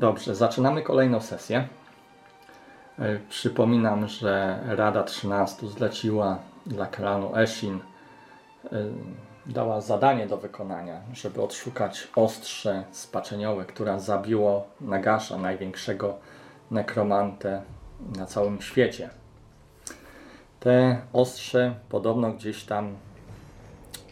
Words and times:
Dobrze, 0.00 0.34
zaczynamy 0.34 0.82
kolejną 0.82 1.20
sesję. 1.20 1.68
E, 2.98 3.18
Przypominam, 3.28 4.08
że 4.08 4.58
Rada 4.66 5.02
13 5.02 5.68
zleciła 5.68 6.38
dla 6.66 6.86
klanu 6.86 7.36
Eshin, 7.36 7.80
e, 8.64 8.68
dała 9.46 9.80
zadanie 9.80 10.26
do 10.26 10.36
wykonania, 10.36 11.00
żeby 11.12 11.42
odszukać 11.42 12.08
ostrze 12.16 12.84
spaczeniowe, 12.90 13.64
które 13.64 14.00
zabiło 14.00 14.66
Nagasza, 14.80 15.38
największego 15.38 16.18
nekromantę 16.70 17.62
na 18.16 18.26
całym 18.26 18.62
świecie. 18.62 19.10
Te 20.60 21.00
ostrze 21.12 21.74
podobno 21.88 22.32
gdzieś 22.32 22.64
tam 22.64 22.96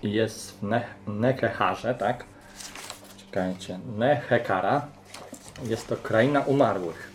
jest 0.03 0.59
w 0.59 0.63
ne 0.63 0.85
Nekeharze, 1.07 1.95
tak? 1.95 2.25
Czekajcie, 3.17 3.79
Nehekara. 3.97 4.98
Jest 5.63 5.89
to 5.89 5.97
kraina 5.97 6.41
umarłych. 6.41 7.11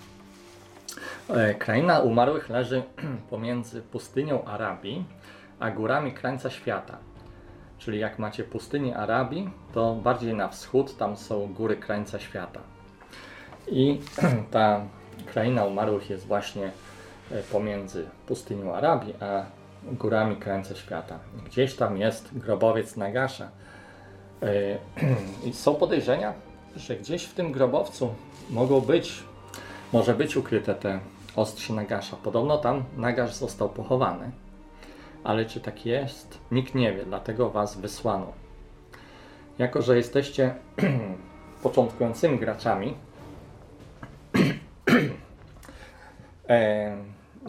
E, 1.29 1.53
Kraina 1.53 1.99
umarłych 1.99 2.49
leży 2.49 2.83
pomiędzy 3.29 3.81
pustynią 3.81 4.45
Arabii 4.45 5.05
a 5.59 5.71
górami 5.71 6.11
krańca 6.13 6.49
świata. 6.49 6.97
Czyli 7.77 7.99
jak 7.99 8.19
macie 8.19 8.43
pustynię 8.43 8.97
Arabii, 8.97 9.49
to 9.73 9.95
bardziej 9.95 10.33
na 10.33 10.47
wschód 10.47 10.97
tam 10.97 11.17
są 11.17 11.53
góry 11.53 11.77
krańca 11.77 12.19
świata. 12.19 12.59
I 13.67 13.99
ta 14.51 14.81
kraina 15.25 15.65
umarłych 15.65 16.09
jest 16.09 16.27
właśnie 16.27 16.71
e, 17.31 17.43
pomiędzy 17.43 18.05
pustynią 18.27 18.73
Arabii 18.73 19.13
a 19.19 19.45
górami 19.83 20.35
krańca 20.35 20.75
świata. 20.75 21.19
Gdzieś 21.45 21.75
tam 21.75 21.97
jest 21.97 22.37
grobowiec 22.37 22.95
Nagasza. 22.95 23.49
E, 24.41 24.77
I 25.47 25.53
są 25.53 25.75
podejrzenia, 25.75 26.33
że 26.75 26.95
gdzieś 26.95 27.23
w 27.23 27.33
tym 27.33 27.51
grobowcu 27.51 28.15
mogą 28.49 28.81
być, 28.81 29.23
może 29.93 30.13
być 30.13 30.37
ukryte 30.37 30.75
te 30.75 30.99
ostrze 31.35 31.73
Nagasza. 31.73 32.17
Podobno 32.23 32.57
tam 32.57 32.83
Nagasz 32.97 33.33
został 33.33 33.69
pochowany. 33.69 34.31
Ale 35.23 35.45
czy 35.45 35.59
tak 35.61 35.85
jest? 35.85 36.39
Nikt 36.51 36.75
nie 36.75 36.93
wie, 36.93 37.05
dlatego 37.05 37.49
was 37.49 37.77
wysłano. 37.77 38.27
Jako, 39.57 39.81
że 39.81 39.97
jesteście 39.97 40.55
początkującymi 41.63 42.39
graczami, 42.39 42.93
e, 46.49 46.97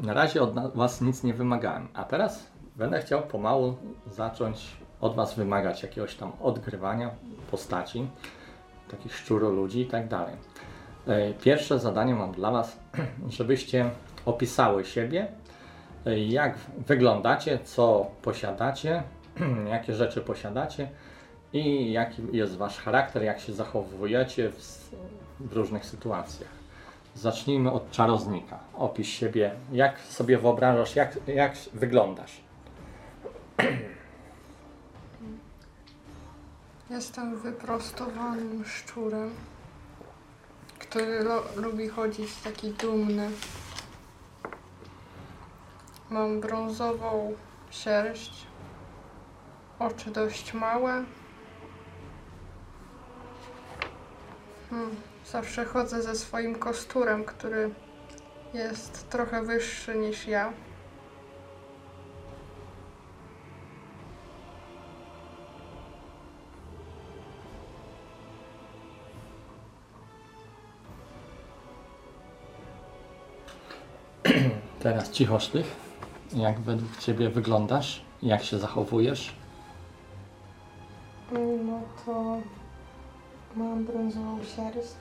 na 0.03 0.15
razie 0.15 0.43
od 0.43 0.75
was 0.77 1.01
nic 1.01 1.23
nie 1.23 1.35
wymagałem, 1.35 1.89
a 1.95 2.05
teraz 2.05 2.47
będę 2.77 3.01
chciał 3.01 3.23
pomału 3.23 3.77
zacząć 4.11 4.77
od 5.01 5.15
was 5.15 5.35
wymagać 5.35 5.83
jakiegoś 5.83 6.15
tam 6.15 6.33
odgrywania 6.41 7.11
postaci, 7.51 8.09
takich 8.91 9.17
szczuroludzi 9.17 9.81
i 9.81 9.87
tak 9.87 10.09
dalej. 10.09 10.37
E, 11.09 11.35
Pierwsze 11.35 11.79
zadanie 11.79 12.15
mam 12.15 12.33
dla 12.33 12.51
was, 12.51 12.77
żebyście 13.29 13.91
opisały 14.25 14.85
siebie, 14.85 15.27
e, 16.07 16.19
jak 16.19 16.59
wyglądacie, 16.87 17.59
co 17.65 18.07
posiadacie, 18.23 19.03
jakie 19.71 19.95
rzeczy 19.95 20.21
posiadacie 20.21 20.89
i 21.53 21.93
jaki 21.93 22.23
jest 22.33 22.57
wasz 22.57 22.79
charakter, 22.79 23.23
jak 23.23 23.41
się 23.41 23.53
zachowujecie 23.53 24.51
w, 24.51 24.91
w 25.41 25.53
różnych 25.53 25.87
sytuacjach. 25.87 26.51
Zacznijmy 27.15 27.73
od 27.73 27.91
czarownika. 27.91 28.59
Opisz 28.75 29.09
siebie, 29.09 29.51
jak 29.73 30.01
sobie 30.01 30.39
wyobrażasz, 30.39 30.97
jak, 30.97 31.19
jak 31.27 31.53
wyglądasz. 31.73 32.41
Jestem 36.91 37.39
wyprostowanym 37.39 38.65
szczurem, 38.65 39.31
który 40.95 41.25
lubi 41.57 41.89
chodzić 41.89 42.35
taki 42.35 42.71
dumny. 42.71 43.31
Mam 46.11 46.41
brązową 46.41 47.35
sierść, 47.71 48.47
oczy 49.79 50.11
dość 50.11 50.55
małe. 50.55 51.05
Hmm, 54.71 54.97
zawsze 55.27 55.65
chodzę 55.65 56.03
ze 56.03 56.15
swoim 56.15 56.55
kosturem, 56.55 57.25
który 57.25 57.71
jest 58.53 59.09
trochę 59.09 59.43
wyższy 59.43 59.95
niż 59.95 60.27
ja. 60.27 60.53
Teraz 74.85 75.11
cicho 75.11 75.41
sztych. 75.41 75.77
Jak 76.37 76.61
według 76.61 76.97
ciebie 76.97 77.31
wyglądasz? 77.31 78.03
Jak 78.23 78.45
się 78.45 78.59
zachowujesz? 78.59 79.35
No 81.65 81.81
to 82.07 82.37
mam 83.57 83.85
brązową 83.85 84.39
sierść. 84.57 84.95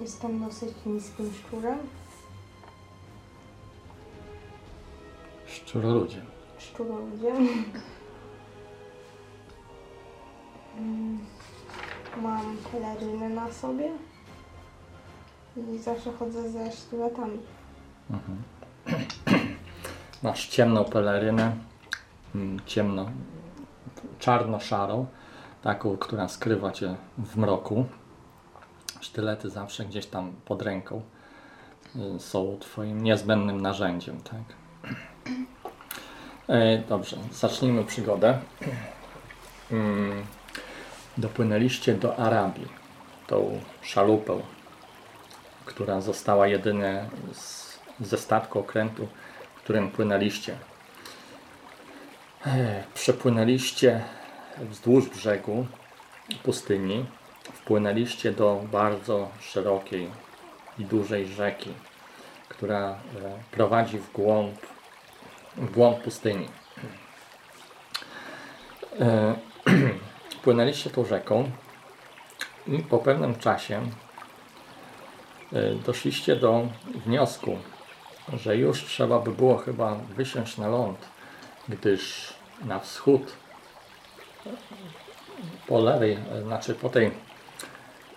Jestem 0.00 0.44
dosyć 0.44 0.72
niskim 0.86 1.32
szczurem. 1.34 1.78
Szczuroludzie. 5.46 6.22
Szczuroludziem. 6.58 7.36
Mm, 10.78 11.18
Mam 12.22 12.56
pelerynę 12.72 13.28
na 13.28 13.52
sobie. 13.52 13.90
I 15.56 15.78
zawsze 15.78 16.12
chodzę 16.12 16.50
ze 16.50 16.72
sztyletami. 16.72 17.38
Masz 20.22 20.48
ciemną 20.48 20.84
pelerynę, 20.84 21.56
mm, 22.34 22.60
ciemno, 22.66 23.10
czarno-szarą, 24.18 25.06
taką, 25.62 25.96
która 25.96 26.28
skrywa 26.28 26.72
cię 26.72 26.96
w 27.18 27.36
mroku. 27.36 27.84
Sztylety 29.00 29.50
zawsze 29.50 29.84
gdzieś 29.84 30.06
tam 30.06 30.32
pod 30.44 30.62
ręką 30.62 31.02
y, 32.16 32.20
są 32.20 32.56
twoim 32.60 33.02
niezbędnym 33.02 33.60
narzędziem, 33.60 34.20
tak? 34.20 34.42
E, 36.48 36.78
Dobrze, 36.78 37.16
zacznijmy 37.32 37.84
przygodę. 37.84 38.38
Mm, 39.70 40.22
Dopłynęliście 41.18 41.94
do 41.94 42.16
Arabii, 42.16 42.68
tą 43.26 43.60
szalupę, 43.82 44.38
która 45.68 46.00
została 46.00 46.46
jedynie 46.46 47.04
z, 47.32 47.78
ze 48.00 48.18
statku 48.18 48.58
okrętu, 48.58 49.08
którym 49.56 49.90
płynęliście. 49.90 50.56
E, 52.46 52.84
Przepłynęliście 52.94 54.04
wzdłuż 54.60 55.08
brzegu 55.08 55.66
pustyni, 56.42 57.06
wpłynęliście 57.52 58.32
do 58.32 58.60
bardzo 58.72 59.28
szerokiej 59.40 60.10
i 60.78 60.84
dużej 60.84 61.26
rzeki, 61.26 61.74
która 62.48 62.90
e, 62.90 62.96
prowadzi 63.50 63.98
w 63.98 64.12
głąb, 64.12 64.54
w 65.56 65.70
głąb 65.70 66.02
pustyni. 66.02 66.48
E, 69.00 69.34
Płynęliście 70.44 70.90
tą 70.90 71.04
rzeką 71.04 71.50
i 72.66 72.78
po 72.78 72.98
pewnym 72.98 73.36
czasie 73.36 73.82
doszliście 75.86 76.36
do 76.36 76.66
wniosku, 77.06 77.58
że 78.32 78.56
już 78.56 78.84
trzeba 78.84 79.18
by 79.18 79.30
było 79.30 79.56
chyba 79.56 79.94
wysiąść 79.94 80.56
na 80.56 80.68
ląd, 80.68 80.98
gdyż 81.68 82.34
na 82.64 82.78
wschód 82.78 83.32
po 85.66 85.78
lewej, 85.78 86.18
e, 86.32 86.42
znaczy 86.42 86.74
po 86.74 86.88
tej, 86.88 87.10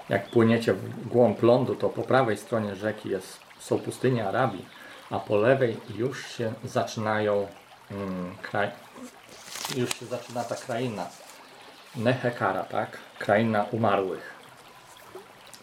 jak 0.09 0.29
płyniecie 0.29 0.73
w 0.73 1.07
głąb 1.07 1.43
lądu, 1.43 1.75
to 1.75 1.89
po 1.89 2.01
prawej 2.01 2.37
stronie 2.37 2.75
rzeki 2.75 3.09
jest, 3.09 3.39
są 3.59 3.79
pustynie 3.79 4.27
Arabii, 4.27 4.65
a 5.09 5.19
po 5.19 5.35
lewej 5.37 5.77
już 5.95 6.27
się 6.27 6.53
zaczynają 6.63 7.47
mm, 7.91 8.35
kraj, 8.41 8.69
już 9.77 9.99
się 9.99 10.05
zaczyna 10.05 10.43
ta 10.43 10.55
kraina 10.55 11.07
Nehekara, 11.95 12.63
tak? 12.63 12.97
Kraina 13.19 13.65
umarłych. 13.71 14.30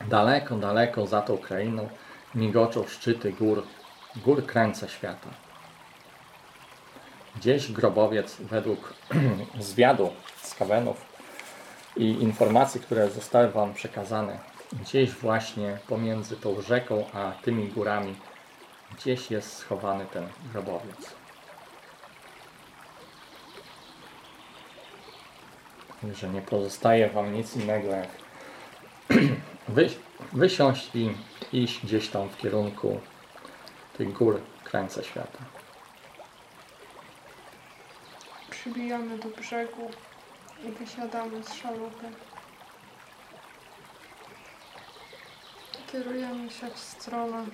Daleko, 0.07 0.57
daleko 0.57 1.07
za 1.07 1.23
tą 1.23 1.39
krainą 1.39 1.89
migoczą 2.35 2.87
szczyty 2.87 3.33
gór, 3.33 3.63
gór 4.17 4.47
krańca 4.47 4.89
świata. 4.89 5.29
Gdzieś 7.37 7.73
grobowiec 7.73 8.37
według 8.41 8.95
zwiadu 9.61 10.11
z 10.43 10.55
Kawenów 10.55 11.05
i 11.97 12.05
informacji, 12.05 12.81
które 12.81 13.11
zostały 13.11 13.51
Wam 13.51 13.75
przekazane, 13.75 14.39
gdzieś 14.73 15.11
właśnie 15.11 15.79
pomiędzy 15.89 16.37
tą 16.37 16.61
rzeką 16.63 17.05
a 17.13 17.33
tymi 17.43 17.69
górami, 17.69 18.15
gdzieś 18.97 19.31
jest 19.31 19.57
schowany 19.57 20.07
ten 20.07 20.29
grobowiec. 20.53 21.19
że 26.13 26.29
nie 26.29 26.43
pozostaje 26.43 27.11
Wam 27.11 27.33
nic 27.33 27.57
innego 27.57 27.89
jak 27.89 28.09
wy, 29.69 29.89
wysiąść 30.33 30.91
i 30.97 31.15
iść 31.53 31.85
gdzieś 31.85 32.09
tam 32.09 32.29
w 32.29 32.37
kierunku 32.37 33.01
tych 33.99 34.13
gór 34.13 34.41
krańca 34.65 35.03
świata. 35.03 35.39
Przybijamy 38.51 39.19
do 39.19 39.29
brzegu 39.29 39.91
i 40.65 40.71
wysiadamy 40.73 41.45
z 41.45 41.55
szalupy. 41.55 42.07
Kierujemy 45.93 46.51
się 46.51 46.71
w 46.71 46.79
stronę 46.79 47.45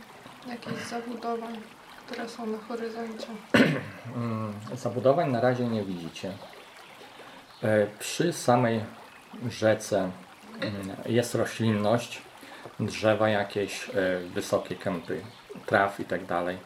jakichś 0.48 0.82
zabudowań, 0.82 1.60
które 2.06 2.28
są 2.28 2.46
na 2.46 2.58
horyzoncie. 2.58 3.26
Mm, 4.16 4.54
Zabudowań 4.74 5.30
na 5.32 5.40
razie 5.40 5.64
nie 5.68 5.82
widzicie. 5.84 6.32
E, 7.62 7.86
Przy 7.98 8.32
samej 8.32 8.84
rzece 9.48 10.10
jest 11.06 11.34
roślinność, 11.34 12.22
drzewa 12.80 13.28
jakieś, 13.28 13.88
e, 13.88 13.92
wysokie 14.34 14.76
kępy 14.76 15.20
traw 15.66 16.00
i 16.00 16.04
tak 16.04 16.26
dalej. 16.26 16.58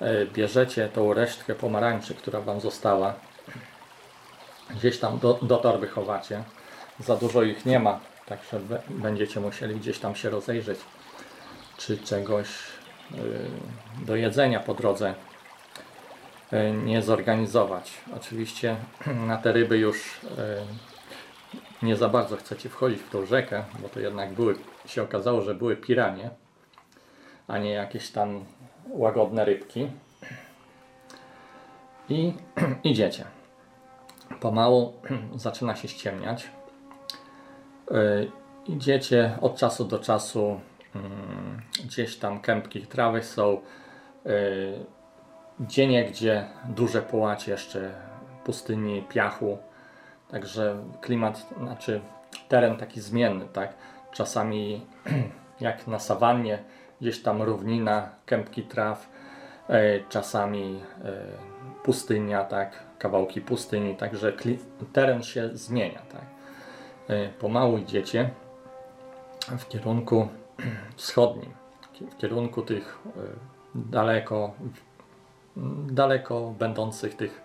E, 0.00 0.26
Bierzecie 0.26 0.88
tą 0.88 1.14
resztkę 1.14 1.54
pomarańczy, 1.54 2.14
która 2.14 2.40
Wam 2.40 2.60
została, 2.60 3.14
gdzieś 4.70 4.98
tam 4.98 5.18
do, 5.18 5.38
do 5.42 5.56
torby 5.56 5.88
chowacie. 5.88 6.42
Za 7.00 7.16
dużo 7.16 7.42
ich 7.42 7.66
nie 7.66 7.78
ma, 7.78 8.00
także 8.26 8.60
będziecie 8.88 9.40
musieli 9.40 9.74
gdzieś 9.74 9.98
tam 9.98 10.16
się 10.16 10.30
rozejrzeć, 10.30 10.78
czy 11.76 11.98
czegoś 11.98 12.48
y, 13.14 13.16
do 14.06 14.16
jedzenia 14.16 14.60
po 14.60 14.74
drodze 14.74 15.14
nie 16.84 17.02
zorganizować. 17.02 17.92
Oczywiście 18.16 18.76
na 19.26 19.36
te 19.36 19.52
ryby 19.52 19.78
już 19.78 20.20
nie 21.82 21.96
za 21.96 22.08
bardzo 22.08 22.36
chcecie 22.36 22.68
wchodzić 22.68 23.00
w 23.00 23.10
tą 23.10 23.26
rzekę, 23.26 23.64
bo 23.78 23.88
to 23.88 24.00
jednak 24.00 24.32
były, 24.32 24.54
się 24.86 25.02
okazało, 25.02 25.42
że 25.42 25.54
były 25.54 25.76
piranie, 25.76 26.30
a 27.48 27.58
nie 27.58 27.70
jakieś 27.70 28.10
tam 28.10 28.44
łagodne 28.90 29.44
rybki. 29.44 29.90
I 32.08 32.32
idziecie. 32.84 33.24
Pomału 34.40 34.92
zaczyna 35.36 35.76
się 35.76 35.88
ściemniać. 35.88 36.50
Y, 37.90 38.30
Idziecie 38.68 39.38
od 39.40 39.56
czasu 39.56 39.84
do 39.84 39.98
czasu, 39.98 40.60
mm, 40.94 41.60
gdzieś 41.84 42.16
tam 42.16 42.40
kępki 42.40 42.86
trawy 42.86 43.22
są, 43.22 43.60
y, 44.26 44.84
gdzie 45.60 46.44
duże 46.68 47.02
połacie 47.02 47.52
jeszcze 47.52 47.94
pustyni, 48.44 49.02
piachu. 49.02 49.58
Także 50.30 50.76
klimat, 51.00 51.46
znaczy 51.60 52.00
teren 52.48 52.76
taki 52.76 53.00
zmienny, 53.00 53.46
tak? 53.52 53.74
Czasami 54.12 54.86
jak 55.60 55.86
na 55.86 55.98
sawannie, 55.98 56.58
gdzieś 57.00 57.22
tam 57.22 57.42
równina, 57.42 58.08
kępki 58.26 58.62
traw, 58.62 59.08
e, 59.68 60.00
czasami 60.08 60.80
e, 61.04 61.12
pustynia, 61.82 62.44
tak? 62.44 62.82
Kawałki 62.98 63.40
pustyni, 63.40 63.96
także 63.96 64.32
teren 64.92 65.22
się 65.22 65.50
zmienia, 65.52 66.02
tak? 66.12 66.24
E, 67.08 67.28
Pomału 67.28 67.78
idziecie 67.78 68.30
w 69.58 69.68
kierunku 69.68 70.28
wschodnim, 70.96 71.50
w 72.10 72.16
kierunku 72.16 72.62
tych 72.62 72.98
daleko 73.74 74.54
daleko 75.86 76.54
będących 76.58 77.16
tych 77.16 77.42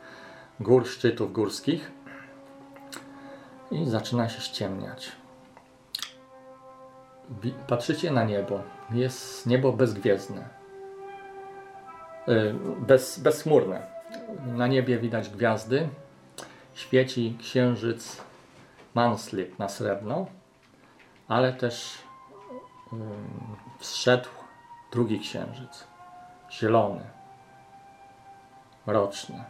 gór, 0.60 0.88
szczytów 0.88 1.34
górskich 1.34 1.92
i 3.72 3.86
zaczyna 3.86 4.30
się 4.30 4.42
ściemniać. 4.42 5.12
Patrzycie 7.68 8.12
na 8.12 8.24
niebo. 8.24 8.60
Jest 8.92 9.48
niebo 9.48 9.74
bezgwiezdne. 9.74 10.50
Y, 12.28 12.56
Bez, 12.80 13.20
bezchmurne. 13.20 13.88
Na 14.46 14.68
niebie 14.68 14.98
widać 15.00 15.30
gwiazdy. 15.30 15.90
Świeci 16.74 17.38
księżyc 17.40 18.22
Manslip 18.94 19.60
na 19.60 19.70
srebrno, 19.70 20.26
ale 21.28 21.54
też 21.54 21.98
ym, 22.94 23.00
wstrzedł 23.80 24.30
drugi 24.92 25.20
księżyc. 25.20 25.88
Zielony 26.52 27.02
roczny. 28.88 29.44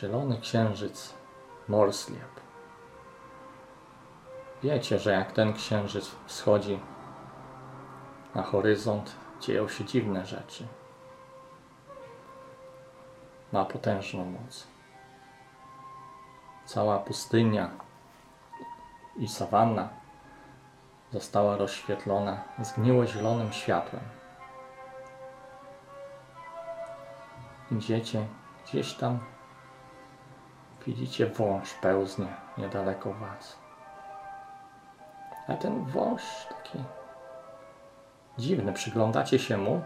Zielony 0.00 0.40
księżyc 0.40 1.14
Morsliep. 1.68 2.40
Wiecie, 4.62 4.98
że 4.98 5.12
jak 5.12 5.32
ten 5.32 5.52
księżyc 5.52 6.10
wschodzi 6.26 6.80
na 8.34 8.42
horyzont, 8.42 9.16
dzieją 9.40 9.68
się 9.68 9.84
dziwne 9.84 10.26
rzeczy. 10.26 10.66
Ma 13.52 13.64
potężną 13.64 14.24
moc. 14.24 14.66
Cała 16.64 16.98
pustynia 16.98 17.70
i 19.16 19.28
sawanna 19.28 19.88
została 21.12 21.56
rozświetlona 21.56 22.42
zgniło 22.58 23.06
zielonym 23.06 23.52
światłem. 23.52 24.02
Idziecie 27.70 28.26
gdzieś 28.64 28.94
tam, 28.94 29.18
widzicie 30.86 31.26
wąż 31.26 31.74
pełznie 31.74 32.26
niedaleko 32.58 33.12
was. 33.12 33.58
A 35.48 35.54
ten 35.54 35.84
wąż 35.84 36.22
taki 36.48 36.78
dziwny, 38.38 38.72
przyglądacie 38.72 39.38
się 39.38 39.56
mu. 39.56 39.82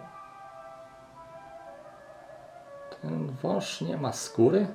Ten 3.03 3.31
wąż 3.31 3.81
nie 3.81 3.97
ma 3.97 4.13
skóry, 4.13 4.67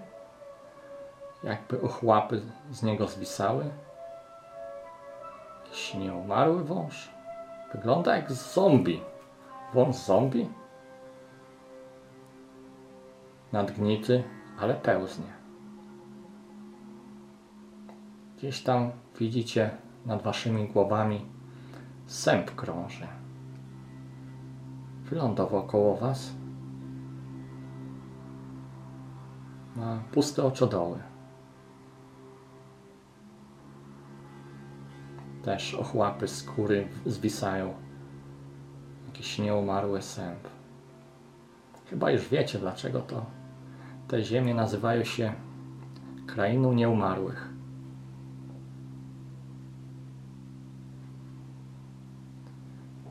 jakby 1.43 1.81
ochłapy 1.81 2.41
z 2.71 2.83
niego 2.83 3.07
zwisały. 3.07 3.65
Jakiś 5.65 5.93
nieumarły 5.93 6.63
wąż. 6.63 7.09
Wygląda 7.73 8.15
jak 8.15 8.31
zombie. 8.31 9.03
Wąż 9.73 9.95
zombie? 9.95 10.49
nadgnity, 13.51 14.23
ale 14.59 14.73
pełznie. 14.73 15.38
Gdzieś 18.39 18.61
tam 18.61 18.91
widzicie 19.19 19.69
nad 20.05 20.23
waszymi 20.23 20.67
głowami 20.67 21.25
sęp 22.05 22.55
krąży. 22.55 23.07
Wylądował 25.03 25.67
koło 25.67 25.97
was. 25.97 26.31
Ma 29.75 30.03
puste 30.11 30.43
oczodoły. 30.43 30.99
Też 35.43 35.73
ochłapy 35.73 36.27
skóry 36.27 36.87
zwisają. 37.05 37.73
Jakiś 39.07 39.39
nieumarły 39.39 40.01
sęp. 40.01 40.39
Chyba 41.89 42.11
już 42.11 42.29
wiecie, 42.29 42.59
dlaczego 42.59 43.01
to 43.01 43.25
te 44.07 44.23
ziemie 44.23 44.53
nazywają 44.53 45.03
się 45.03 45.33
krainą 46.27 46.73
nieumarłych. 46.73 47.48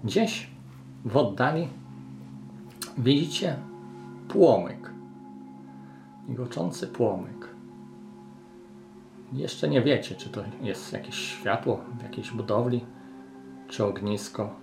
Gdzieś 0.08 0.50
w 1.04 1.16
oddali 1.16 1.68
widzicie 2.98 3.56
płomyk. 4.28 4.90
Migoczący 6.28 6.86
płomyk. 6.86 7.48
Jeszcze 9.32 9.68
nie 9.68 9.82
wiecie, 9.82 10.14
czy 10.14 10.30
to 10.30 10.42
jest 10.62 10.92
jakieś 10.92 11.14
światło 11.14 11.80
w 11.98 12.02
jakiejś 12.02 12.30
budowli, 12.30 12.84
czy 13.68 13.84
ognisko. 13.84 14.54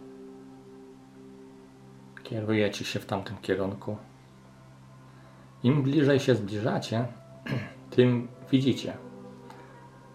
Kierujecie 2.24 2.86
się 2.86 3.00
w 3.00 3.06
tamtym 3.06 3.38
kierunku. 3.38 3.98
Im 5.64 5.84
bliżej 5.84 6.20
się 6.20 6.36
zbliżacie, 6.36 7.08
tym 7.96 8.28
widzicie, 8.52 8.98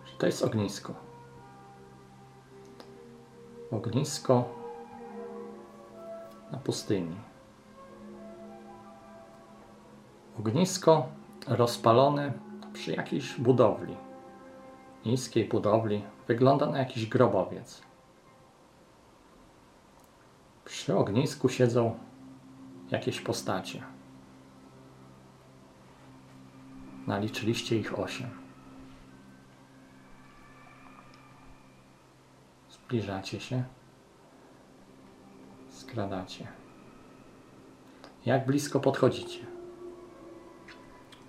że 0.04 0.18
to 0.18 0.26
jest 0.26 0.42
ognisko. 0.42 0.94
Ognisko 3.70 4.60
na 6.52 6.59
pustyni. 6.59 7.16
Ognisko 10.38 11.09
rozpalone 11.49 12.33
przy 12.73 12.92
jakiejś 12.92 13.40
budowli. 13.40 13.97
Niskiej 15.07 15.49
budowli. 15.49 16.04
Wygląda 16.28 16.66
na 16.66 16.78
jakiś 16.78 17.07
grobowiec. 17.07 17.83
Przy 20.64 20.97
ognisku 20.97 21.49
siedzą 21.49 21.99
jakieś 22.90 23.21
postacie. 23.21 23.83
Naliczyliście 27.07 27.76
ich 27.76 27.99
osiem. 27.99 28.30
Zbliżacie 32.71 33.40
się. 33.40 33.64
Skradacie. 35.90 36.47
Jak 38.26 38.47
blisko 38.47 38.80
podchodzicie? 38.80 39.47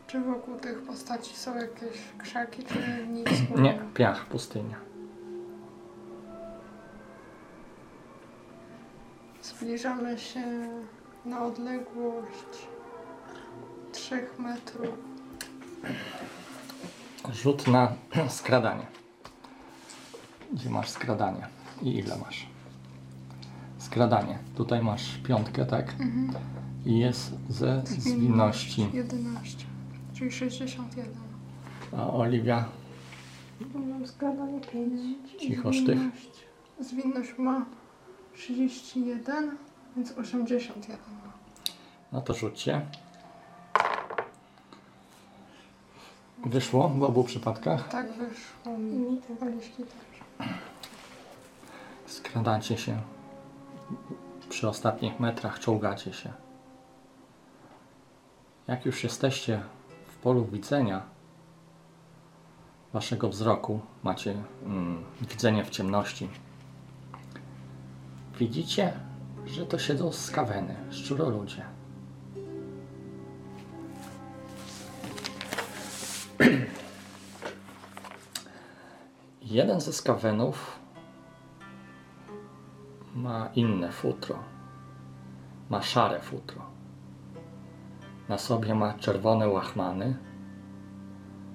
Czy 0.07 0.19
wokół 0.21 0.55
tych 0.57 0.81
postaci 0.81 1.35
są 1.35 1.55
jakieś 1.55 1.97
krzaki, 2.17 2.63
czy 2.63 3.07
nic 3.07 3.27
Nie, 3.63 3.79
piach, 3.93 4.25
pustynia. 4.25 4.75
Zbliżamy 9.41 10.19
się 10.19 10.69
na 11.25 11.45
odległość 11.45 12.67
3 13.91 14.27
metrów. 14.39 14.89
Rzut 17.33 17.67
na 17.67 17.93
skradanie. 18.29 18.85
Gdzie 20.53 20.69
masz 20.69 20.89
skradanie? 20.89 21.47
I 21.81 21.97
ile 21.97 22.17
masz? 22.17 22.47
Skradanie. 23.91 24.39
Tutaj 24.55 24.83
masz 24.83 25.17
piątkę, 25.17 25.65
tak? 25.65 25.95
I 26.85 26.99
jest 26.99 27.33
ze 27.49 27.81
zwinności. 27.85 28.87
11, 28.93 29.65
czyli 30.13 30.31
61. 30.31 31.05
A 31.97 32.13
Oliwia, 32.13 32.65
Mam 33.75 34.07
składanie 34.07 34.61
5. 34.61 34.91
cicho 35.39 35.73
sztych. 35.73 35.97
Zwinność 36.79 37.29
ma 37.37 37.65
31, 38.33 39.57
więc 39.97 40.11
81 40.11 40.97
ma. 41.25 41.31
No 42.11 42.21
to 42.21 42.33
rzućcie. 42.33 42.81
Wyszło 46.45 46.89
w 46.89 47.03
obu 47.03 47.23
przypadkach. 47.23 47.89
Tak 47.89 48.07
wyszło 48.11 48.77
mi. 48.77 48.91
Mi 48.91 49.17
tak. 49.17 49.43
Oliwki 49.43 49.83
też. 49.83 50.47
Skradacie 52.05 52.77
się. 52.77 53.01
Przy 54.49 54.69
ostatnich 54.69 55.19
metrach 55.19 55.59
czołgacie 55.59 56.13
się. 56.13 56.33
Jak 58.67 58.85
już 58.85 59.03
jesteście 59.03 59.61
w 60.07 60.15
polu 60.15 60.45
widzenia 60.45 61.01
waszego 62.93 63.29
wzroku, 63.29 63.79
macie 64.03 64.35
mm, 64.65 65.03
widzenie 65.21 65.65
w 65.65 65.69
ciemności. 65.69 66.29
Widzicie, 68.39 68.93
że 69.45 69.65
to 69.65 69.79
siedzą 69.79 70.11
skaweny, 70.11 70.75
szczuroludzie. 70.89 71.65
Jeden 79.41 79.81
ze 79.81 79.93
skawenów 79.93 80.80
ma 83.21 83.49
inne 83.55 83.91
futro. 83.91 84.35
Ma 85.69 85.81
szare 85.81 86.19
futro. 86.19 86.61
Na 88.29 88.37
sobie 88.37 88.75
ma 88.75 88.93
czerwone 88.93 89.47
łachmany, 89.47 90.17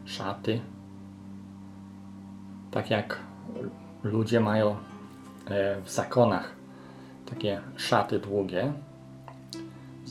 szaty. 0.04 0.60
Tak 2.70 2.90
jak 2.90 3.18
ludzie 4.02 4.40
mają 4.40 4.76
e, 5.46 5.80
w 5.82 5.90
zakonach 5.90 6.52
takie 7.26 7.60
szaty 7.76 8.18
długie, 8.18 8.72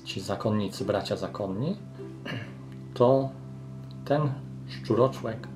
ci 0.03 0.21
zakonnicy, 0.21 0.85
bracia 0.85 1.15
zakonni, 1.15 1.77
to 2.93 3.29
ten 4.05 4.29
szczuroczłek 4.67 5.47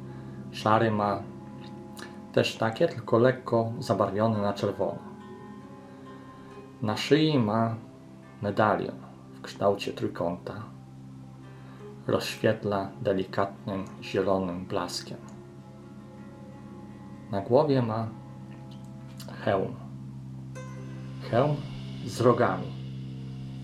szary 0.52 0.92
ma 0.92 1.24
też 2.34 2.58
takie, 2.58 2.88
tylko 2.88 3.20
lekko 3.20 3.72
zabarwione 3.80 4.42
na 4.42 4.54
czerwono. 4.54 5.09
Na 6.82 6.98
szyi 6.98 7.40
ma 7.40 7.76
medalion 8.42 8.96
w 9.34 9.42
kształcie 9.42 9.94
trójkąta. 9.94 10.64
Rozświetla 12.08 12.92
delikatnym 13.02 13.86
zielonym 14.02 14.66
blaskiem. 14.66 15.18
Na 17.32 17.42
głowie 17.42 17.82
ma 17.82 18.08
hełm. 19.44 19.76
Hełm 21.32 21.56
z 22.06 22.22
rogami, 22.22 22.68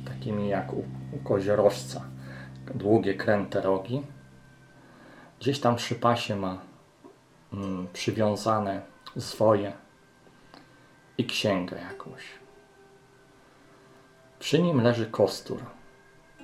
takimi 0.05 0.49
jak 0.49 0.73
u, 0.73 0.83
u 1.11 1.17
koziorożca. 1.23 2.01
Długie, 2.75 3.13
kręte 3.13 3.61
rogi. 3.61 4.01
Gdzieś 5.39 5.59
tam 5.59 5.75
przy 5.75 5.95
pasie 5.95 6.35
ma 6.35 6.57
mm, 7.53 7.87
przywiązane 7.93 8.81
zwoje 9.15 9.73
i 11.17 11.25
księgę 11.25 11.77
jakąś. 11.91 12.44
Przy 14.39 14.61
nim 14.61 14.81
leży 14.81 15.05
kostur, 15.05 15.59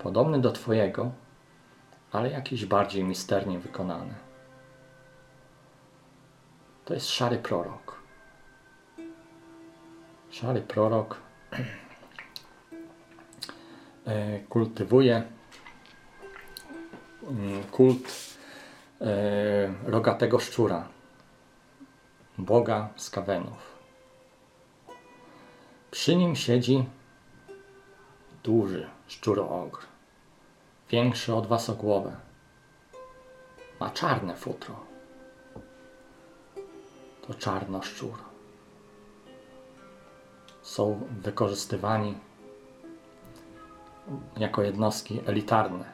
podobny 0.04 0.42
do 0.42 0.52
Twojego, 0.52 1.12
ale 2.12 2.30
jakiś 2.30 2.66
bardziej 2.66 3.04
misternie 3.04 3.60
wykonany. 3.60 4.14
To 6.86 6.94
jest 6.94 7.10
szary 7.10 7.38
prorok. 7.38 8.02
Szary 10.30 10.62
prorok 10.62 11.18
e, 14.06 14.40
kultywuje 14.40 15.24
mm, 17.24 17.64
kult 17.64 18.38
e, 19.02 19.74
rogatego 19.86 20.40
szczura, 20.40 20.88
boga 22.38 22.90
skawenów. 22.96 23.72
Przy 25.92 26.16
nim 26.16 26.36
siedzi 26.36 26.86
duży 28.44 28.90
szczuroogr, 29.08 29.80
większy 30.90 31.36
od 31.36 31.48
was 31.48 31.70
o 31.70 31.76
głowę. 31.76 32.16
Ma 33.80 33.90
czarne 33.90 34.36
futro. 34.36 34.76
To 37.28 37.34
czarnoszczur. 37.34 38.18
Są 40.62 41.02
wykorzystywani 41.22 42.18
jako 44.38 44.62
jednostki 44.62 45.22
elitarne. 45.26 45.86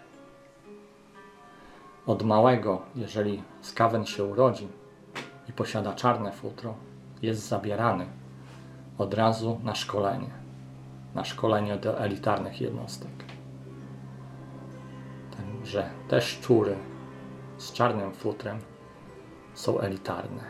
Od 2.05 2.23
małego, 2.23 2.81
jeżeli 2.95 3.43
skawen 3.61 4.05
się 4.05 4.23
urodzi 4.23 4.67
i 5.49 5.53
posiada 5.53 5.93
czarne 5.93 6.31
futro, 6.31 6.73
jest 7.21 7.47
zabierany 7.47 8.07
od 8.97 9.13
razu 9.13 9.59
na 9.63 9.75
szkolenie 9.75 10.46
na 11.15 11.23
szkolenie 11.23 11.77
do 11.77 11.99
elitarnych 11.99 12.61
jednostek. 12.61 13.11
Także 15.37 15.89
te 16.07 16.21
szczury 16.21 16.75
z 17.57 17.71
czarnym 17.71 18.13
futrem 18.13 18.59
są 19.53 19.79
elitarne. 19.79 20.43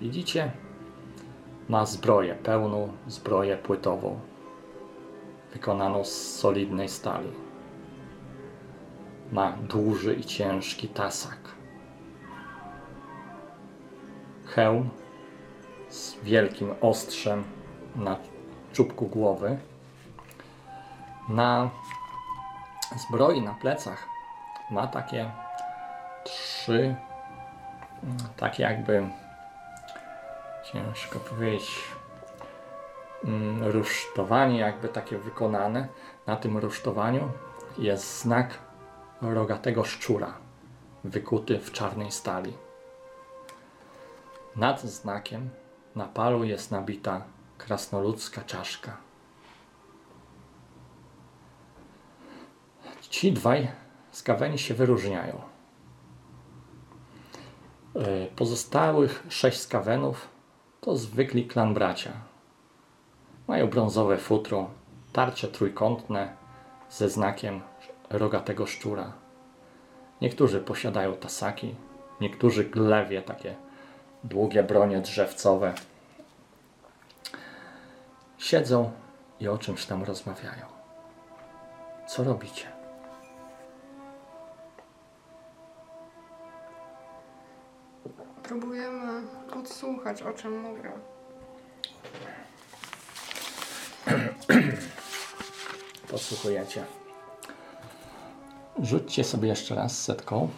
Widzicie? 0.00 0.52
Ma 1.68 1.86
zbroję, 1.86 2.34
pełną 2.34 2.92
zbroję 3.06 3.56
płytową, 3.56 4.20
wykonaną 5.52 6.04
z 6.04 6.36
solidnej 6.36 6.88
stali. 6.88 7.30
Ma 9.32 9.52
duży 9.52 10.14
i 10.14 10.24
ciężki 10.24 10.88
tasak. 10.88 11.38
Hełm 14.46 14.90
z 15.88 16.16
wielkim 16.22 16.74
ostrzem 16.80 17.44
na 17.96 18.16
czubku 18.74 19.06
głowy. 19.06 19.58
Na 21.28 21.70
zbroi 22.96 23.42
na 23.42 23.54
plecach 23.54 24.08
ma 24.70 24.86
takie 24.86 25.30
trzy, 26.24 26.94
takie 28.36 28.62
jakby 28.62 29.08
ciężko 30.72 31.18
powiedzieć, 31.18 31.84
mm, 33.24 33.64
rusztowanie 33.64 34.58
jakby 34.58 34.88
takie 34.88 35.18
wykonane. 35.18 35.88
Na 36.26 36.36
tym 36.36 36.58
rusztowaniu 36.58 37.32
jest 37.78 38.20
znak 38.20 38.58
rogatego 39.22 39.84
szczura 39.84 40.34
wykuty 41.04 41.58
w 41.58 41.72
czarnej 41.72 42.12
stali. 42.12 42.52
Nad 44.56 44.80
znakiem 44.80 45.50
na 45.96 46.04
palu 46.04 46.44
jest 46.44 46.70
nabita 46.70 47.22
krasnoludzka 47.64 48.42
czaszka. 48.42 48.96
Ci 53.10 53.32
dwaj 53.32 53.68
skaweni 54.10 54.58
się 54.58 54.74
wyróżniają. 54.74 55.40
E, 57.96 58.26
Pozostałych 58.26 59.26
sześć 59.28 59.60
skawenów 59.60 60.28
to 60.80 60.96
zwykli 60.96 61.46
klan 61.46 61.74
bracia. 61.74 62.12
Mają 63.48 63.66
brązowe 63.66 64.18
futro, 64.18 64.70
tarcze 65.12 65.48
trójkątne 65.48 66.36
ze 66.90 67.08
znakiem 67.08 67.60
rogatego 68.10 68.66
szczura. 68.66 69.12
Niektórzy 70.20 70.60
posiadają 70.60 71.16
tasaki, 71.16 71.74
niektórzy 72.20 72.64
glewie, 72.64 73.22
takie 73.22 73.54
długie 74.24 74.62
bronie 74.62 75.00
drzewcowe 75.00 75.74
siedzą 78.44 78.92
i 79.40 79.48
o 79.48 79.58
czymś 79.58 79.86
tam 79.86 80.02
rozmawiają. 80.02 80.66
Co 82.08 82.24
robicie? 82.24 82.72
Próbujemy 88.42 89.22
podsłuchać, 89.52 90.22
o 90.22 90.32
czym 90.32 90.60
mówią. 90.60 90.92
Posłuchujecie. 96.10 96.84
Rzućcie 98.82 99.24
sobie 99.24 99.48
jeszcze 99.48 99.74
raz 99.74 100.02
setką. 100.02 100.48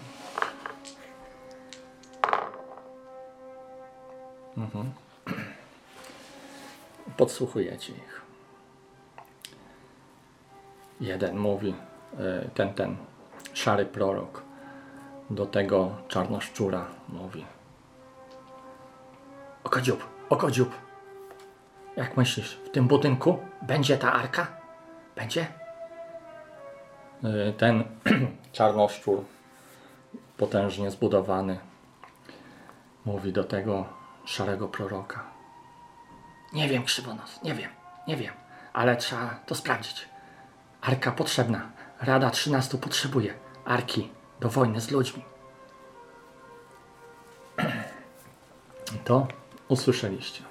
Mhm. 4.56 5.05
Podsłuchujecie 7.16 7.92
ich. 7.92 8.22
Jeden 11.00 11.38
mówi, 11.38 11.74
y, 12.14 12.50
ten, 12.54 12.74
ten 12.74 12.96
szary 13.52 13.86
prorok 13.86 14.42
do 15.30 15.46
tego 15.46 15.90
czarnoszczura 16.08 16.86
mówi. 17.08 17.46
Okodziób, 19.64 20.06
okodziób. 20.28 20.70
Jak 21.96 22.16
myślisz, 22.16 22.54
w 22.64 22.70
tym 22.70 22.88
budynku 22.88 23.38
będzie 23.62 23.98
ta 23.98 24.12
arka? 24.12 24.46
Będzie? 25.16 25.46
Y, 27.24 27.52
Ten 27.58 27.84
czarnoszczur, 28.52 29.24
potężnie 30.36 30.90
zbudowany, 30.90 31.58
mówi 33.04 33.32
do 33.32 33.44
tego 33.44 33.84
szarego 34.24 34.68
proroka. 34.68 35.35
Nie 36.52 36.68
wiem, 36.68 36.84
krzywonos, 36.84 37.42
nie 37.42 37.54
wiem, 37.54 37.70
nie 38.08 38.16
wiem, 38.16 38.34
ale 38.72 38.96
trzeba 38.96 39.40
to 39.46 39.54
sprawdzić. 39.54 40.08
Arka 40.80 41.12
potrzebna. 41.12 41.70
Rada 42.00 42.30
13 42.30 42.78
potrzebuje 42.78 43.34
arki 43.64 44.10
do 44.40 44.48
wojny 44.48 44.80
z 44.80 44.90
ludźmi. 44.90 45.24
To 49.04 49.28
usłyszeliście. 49.68 50.42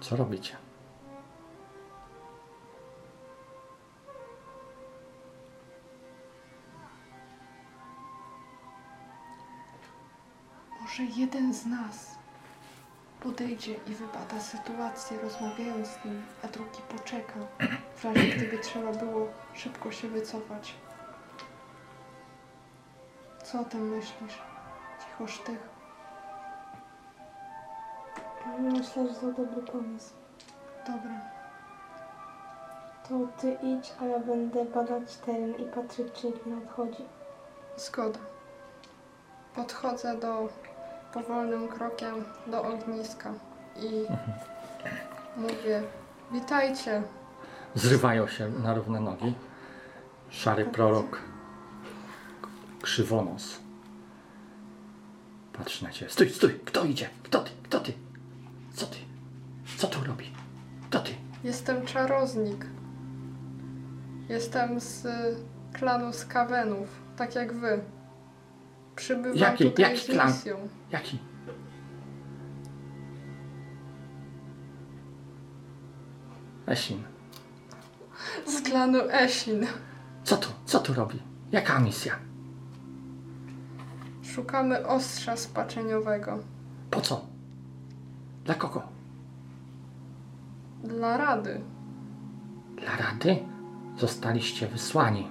Co 0.00 0.16
robicie? 0.16 0.56
Może 10.80 11.02
jeden 11.02 11.54
z 11.54 11.66
nas 11.66 12.17
podejdzie 13.20 13.74
i 13.74 13.94
wybada 13.94 14.40
sytuację, 14.40 15.18
rozmawiając 15.22 15.88
z 15.88 16.04
nim, 16.04 16.22
a 16.44 16.48
drugi 16.48 16.80
poczeka, 16.88 17.34
w 17.96 18.04
razie 18.04 18.28
gdyby 18.28 18.58
trzeba 18.58 18.92
było 18.92 19.28
szybko 19.54 19.92
się 19.92 20.08
wycofać. 20.08 20.74
Co 23.44 23.60
o 23.60 23.64
tym 23.64 23.88
myślisz? 23.88 24.42
Cicho 25.00 25.26
sztych. 25.26 25.68
Myślę, 28.58 29.08
że 29.08 29.14
to 29.14 29.32
dobry 29.32 29.62
pomysł. 29.62 30.14
Dobra. 30.86 31.20
To 33.08 33.14
ty 33.40 33.58
idź, 33.62 33.92
a 34.00 34.04
ja 34.04 34.18
będę 34.18 34.64
badać 34.64 35.16
teren 35.16 35.54
i 35.54 35.64
patrzeć, 35.64 36.12
czy 36.12 36.26
nikt 36.26 36.46
nie 36.46 36.56
odchodzi. 36.56 37.04
Zgoda. 37.76 38.18
Podchodzę 39.54 40.16
do 40.16 40.48
powolnym 41.12 41.68
krokiem 41.68 42.24
do 42.46 42.62
ogniska 42.62 43.32
i 43.76 44.06
mówię: 45.36 45.82
Witajcie. 46.32 47.02
Zrywają 47.74 48.26
się 48.28 48.48
na 48.50 48.74
równe 48.74 49.00
nogi. 49.00 49.34
Szary 50.30 50.64
prorok, 50.64 51.18
krzywonos. 52.82 53.58
Patrzy 55.52 55.84
na 55.84 55.90
ciebie. 55.90 56.10
Stój, 56.10 56.30
stój! 56.30 56.60
Kto 56.64 56.84
idzie? 56.84 57.08
Kto 57.22 57.40
ty? 57.40 57.50
Kto 57.62 57.80
ty? 57.80 57.92
Co 58.74 58.86
ty? 58.86 58.98
Co 59.76 59.86
tu 59.86 60.04
robi? 60.04 60.32
Kto 60.90 61.00
ty? 61.00 61.12
Jestem 61.44 61.86
czarownik. 61.86 62.66
Jestem 64.28 64.80
z 64.80 65.06
klanu 65.72 66.12
Skawenów, 66.12 66.88
tak 67.16 67.34
jak 67.34 67.52
wy. 67.52 67.80
Przybywam 68.98 69.38
Jaki- 69.38 69.64
tutaj 69.64 69.82
jaki 69.84 69.98
z 70.00 70.06
klan? 70.06 70.28
misją. 70.28 70.56
Jaki? 70.90 71.18
Esin. 76.66 77.02
Z 78.46 78.60
klanu 78.62 78.98
Esin. 79.10 79.66
Co 80.24 80.36
tu? 80.36 80.48
Co 80.64 80.80
tu 80.80 80.94
robi? 80.94 81.22
Jaka 81.52 81.80
misja? 81.80 82.14
Szukamy 84.22 84.86
ostrza 84.86 85.36
spaczeniowego. 85.36 86.38
Po 86.90 87.00
co? 87.00 87.24
Dla 88.44 88.54
kogo? 88.54 88.82
Dla 90.84 91.16
rady. 91.16 91.60
Dla 92.76 92.96
rady? 92.96 93.38
Zostaliście 93.98 94.66
wysłani. 94.68 95.28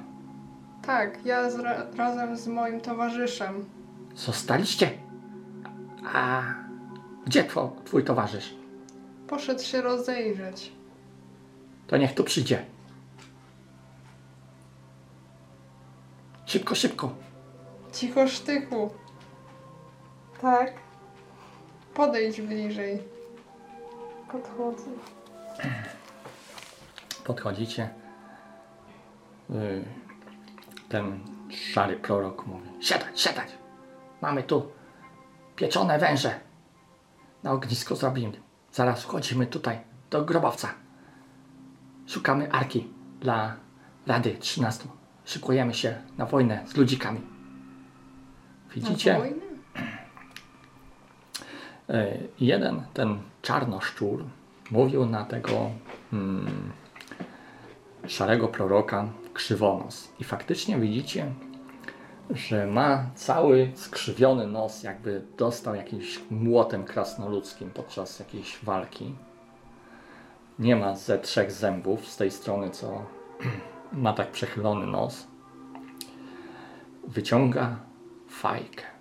Tak, 0.88 1.26
ja 1.26 1.50
z 1.52 1.56
ra- 1.60 1.86
razem 1.98 2.38
z 2.38 2.48
moim 2.48 2.82
towarzyszem. 2.82 3.66
Zostaliście? 4.16 4.90
A 6.14 6.42
gdzie 7.26 7.44
two, 7.44 7.72
twój 7.86 8.04
towarzysz? 8.04 8.56
Poszedł 9.28 9.64
się 9.64 9.82
rozejrzeć. 9.82 10.72
To 11.88 11.98
niech 11.98 12.14
tu 12.14 12.24
przyjdzie. 12.24 12.66
Szybko, 16.46 16.76
szybko. 16.76 17.10
Cicho 17.94 18.28
sztychu. 18.28 18.90
Tak, 20.42 20.74
Podejdź 21.94 22.42
bliżej. 22.42 23.04
podchodzę. 24.32 24.90
Podchodzicie. 27.24 27.90
Y, 29.50 29.84
Ten 30.90 31.20
szary 31.74 31.96
prorok 31.96 32.48
mówi: 32.48 32.70
Siadać, 32.80 33.22
siadać. 33.22 33.48
Mamy 34.22 34.44
tu 34.44 34.72
pieczone 35.56 36.00
węże. 36.00 36.40
Na 37.44 37.52
ognisko 37.52 37.96
zrobimy. 37.96 38.42
Zaraz 38.72 39.04
wchodzimy 39.04 39.48
tutaj 39.48 39.80
do 40.10 40.26
grobowca. 40.26 40.74
Szukamy 42.08 42.52
arki 42.52 42.88
dla 43.20 43.56
Rady 44.08 44.38
13. 44.40 44.88
Szykujemy 45.26 45.74
się 45.74 46.02
na 46.18 46.26
wojnę 46.26 46.64
z 46.68 46.78
ludzikami. 46.78 47.22
Widzicie? 48.76 49.22
E, 51.90 52.18
jeden, 52.40 52.84
ten 52.94 53.20
czarnoszczur, 53.42 54.26
mówił 54.72 55.06
na 55.06 55.26
tego 55.26 55.70
mm, 56.14 56.72
szarego 58.08 58.48
proroka 58.48 59.08
krzywonos. 59.38 60.10
I 60.20 60.24
faktycznie 60.24 60.80
widzicie, 60.80 61.32
że 62.30 62.68
ma 62.68 63.10
cały 63.16 63.72
skrzywiony 63.76 64.48
nos, 64.48 64.84
jakby 64.84 65.22
dostał 65.38 65.76
jakimś 65.76 66.20
młotem 66.30 66.84
krasnoludzkim 66.84 67.70
podczas 67.70 68.20
jakiejś 68.20 68.60
walki. 68.64 69.16
Nie 70.60 70.76
ma 70.76 70.96
ze 70.96 71.20
trzech 71.20 71.52
zębów 71.52 72.08
z 72.08 72.18
tej 72.18 72.32
strony, 72.32 72.70
co 72.70 73.06
ma 74.04 74.14
tak 74.14 74.32
przechylony 74.32 74.88
nos. 74.88 75.28
Wyciąga 77.08 77.80
fajkę 78.28 78.98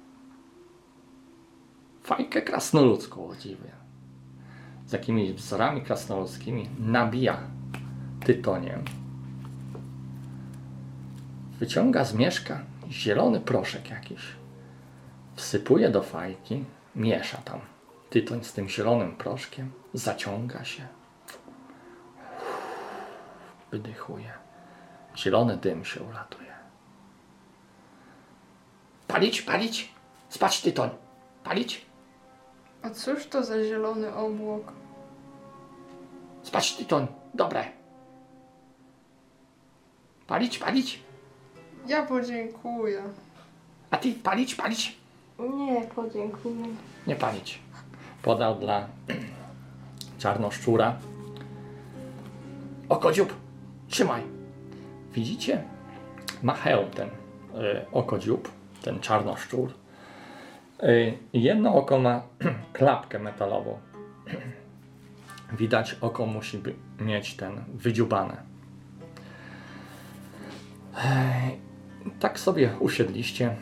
fajkę 2.07 2.43
krasnoludzką 2.43 3.29
o 3.29 3.37
dziwie. 3.37 3.71
Z 4.87 4.93
jakimiś 4.93 5.33
wzorami 5.33 5.83
krasnoludzkimi 5.83 6.69
nabija 6.79 7.39
tytoniem. 8.25 8.85
Wyciąga 11.59 12.05
z 12.05 12.15
mieszka 12.15 12.61
zielony 12.91 13.41
proszek 13.41 13.91
jakiś. 13.91 14.21
Wsypuje 15.37 15.91
do 15.91 16.03
fajki, 16.03 16.65
miesza 16.97 17.39
tam 17.39 17.61
tytoń 18.11 18.45
z 18.45 18.53
tym 18.53 18.69
zielonym 18.69 19.17
proszkiem, 19.17 19.73
zaciąga 19.95 20.65
się. 20.65 20.87
Wydychuje. 23.71 24.33
Zielony 25.17 25.57
dym 25.57 25.85
się 25.85 26.03
ulatuje. 26.03 26.55
Palić, 29.09 29.43
palić, 29.43 29.93
spać 30.29 30.63
tytoń. 30.63 30.91
Palić, 31.45 31.87
A 32.83 32.91
cóż 32.91 33.27
to 33.27 33.45
za 33.45 33.65
zielony 33.65 34.15
obłok? 34.15 34.73
Spać 36.43 36.77
tytoń, 36.77 37.07
dobre. 37.35 37.65
Palić, 40.27 40.59
palić. 40.59 41.06
Ja 41.89 42.03
podziękuję. 42.03 43.03
A 43.91 43.97
ty 43.97 44.13
palić, 44.13 44.55
palić. 44.55 44.97
Nie, 45.39 45.81
podziękuję. 45.95 46.67
Nie 47.07 47.17
palić. 47.17 47.59
Podał 48.23 48.59
dla 48.59 48.87
czarnoszczura 50.19 50.97
oko 52.89 53.13
dziób, 53.13 53.35
trzymaj. 53.89 54.23
Widzicie? 55.13 55.63
Ma 56.43 56.55
hełm 56.55 56.91
ten 56.91 57.09
y, 57.09 57.13
oko 57.93 58.19
dziób, 58.19 58.51
ten 58.83 59.01
czarnoszczur. 59.01 59.71
Y, 60.83 61.19
jedno 61.33 61.75
oko 61.75 61.99
ma 61.99 62.23
klapkę 62.73 63.19
metalową. 63.19 63.79
Widać, 65.59 65.97
oko 66.01 66.27
musi 66.27 66.63
mieć 67.01 67.35
ten 67.37 67.65
wydziubane. 67.75 68.37
Tak 72.21 72.39
sobie 72.41 72.71
usiedliście. 72.81 73.57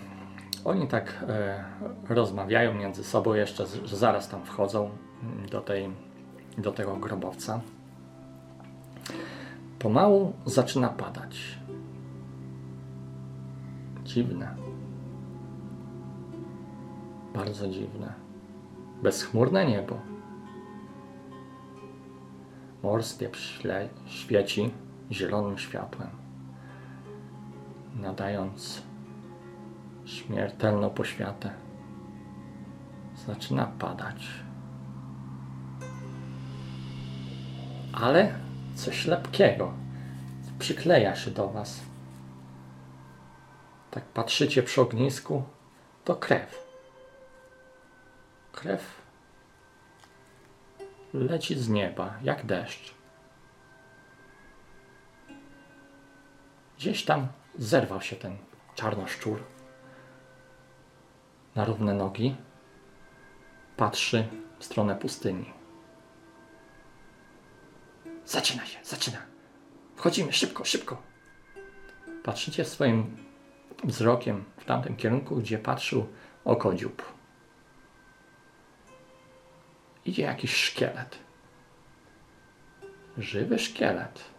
Oni 0.64 0.88
tak 0.88 1.24
e, 1.28 1.64
rozmawiają 2.08 2.74
między 2.74 3.04
sobą 3.04 3.34
jeszcze, 3.34 3.66
że 3.84 3.96
zaraz 3.96 4.28
tam 4.28 4.44
wchodzą 4.44 4.90
mm, 5.22 5.48
do, 5.48 5.60
tej, 5.60 5.90
do 6.58 6.72
tego 6.72 6.96
grobowca. 6.96 7.60
Pomału 9.78 10.32
zaczyna 10.46 10.88
padać. 10.88 11.58
Dziwne. 14.04 14.56
Bardzo 17.34 17.68
dziwne. 17.68 18.12
Bezchmurne 19.02 19.66
niebo. 19.66 19.98
Morskie 22.82 23.28
śle- 23.28 23.88
świeci 24.06 24.70
zielonym 25.10 25.58
światłem, 25.58 26.08
nadając 27.94 28.82
śmiertelną 30.04 30.90
poświatę. 30.90 31.50
Zaczyna 33.26 33.66
padać. 33.66 34.26
Ale 37.92 38.34
coś 38.74 39.06
lepkiego 39.06 39.72
przykleja 40.58 41.16
się 41.16 41.30
do 41.30 41.48
Was. 41.48 41.80
Tak 43.90 44.04
patrzycie 44.04 44.62
przy 44.62 44.80
ognisku, 44.80 45.42
to 46.04 46.16
krew. 46.16 46.64
Krew 48.52 49.02
leci 51.14 51.58
z 51.58 51.68
nieba, 51.68 52.14
jak 52.22 52.46
deszcz. 52.46 52.94
Gdzieś 56.78 57.04
tam 57.04 57.28
zerwał 57.58 58.00
się 58.00 58.16
ten 58.16 58.36
czarnoszczur 58.74 59.42
na 61.54 61.64
równe 61.64 61.94
nogi. 61.94 62.36
Patrzy 63.76 64.28
w 64.58 64.64
stronę 64.64 64.96
pustyni. 64.96 65.52
Zaczyna 68.26 68.66
się, 68.66 68.78
zaczyna. 68.84 69.18
Wchodzimy, 69.96 70.32
szybko, 70.32 70.64
szybko. 70.64 71.02
Patrzycie 72.22 72.64
swoim 72.64 73.16
wzrokiem 73.84 74.44
w 74.56 74.64
tamtym 74.64 74.96
kierunku, 74.96 75.36
gdzie 75.36 75.58
patrzył 75.58 76.06
okodziób. 76.44 77.14
Idzie 80.04 80.22
jakiś 80.22 80.56
szkielet. 80.56 81.18
Żywy 83.18 83.58
szkielet. 83.58 84.33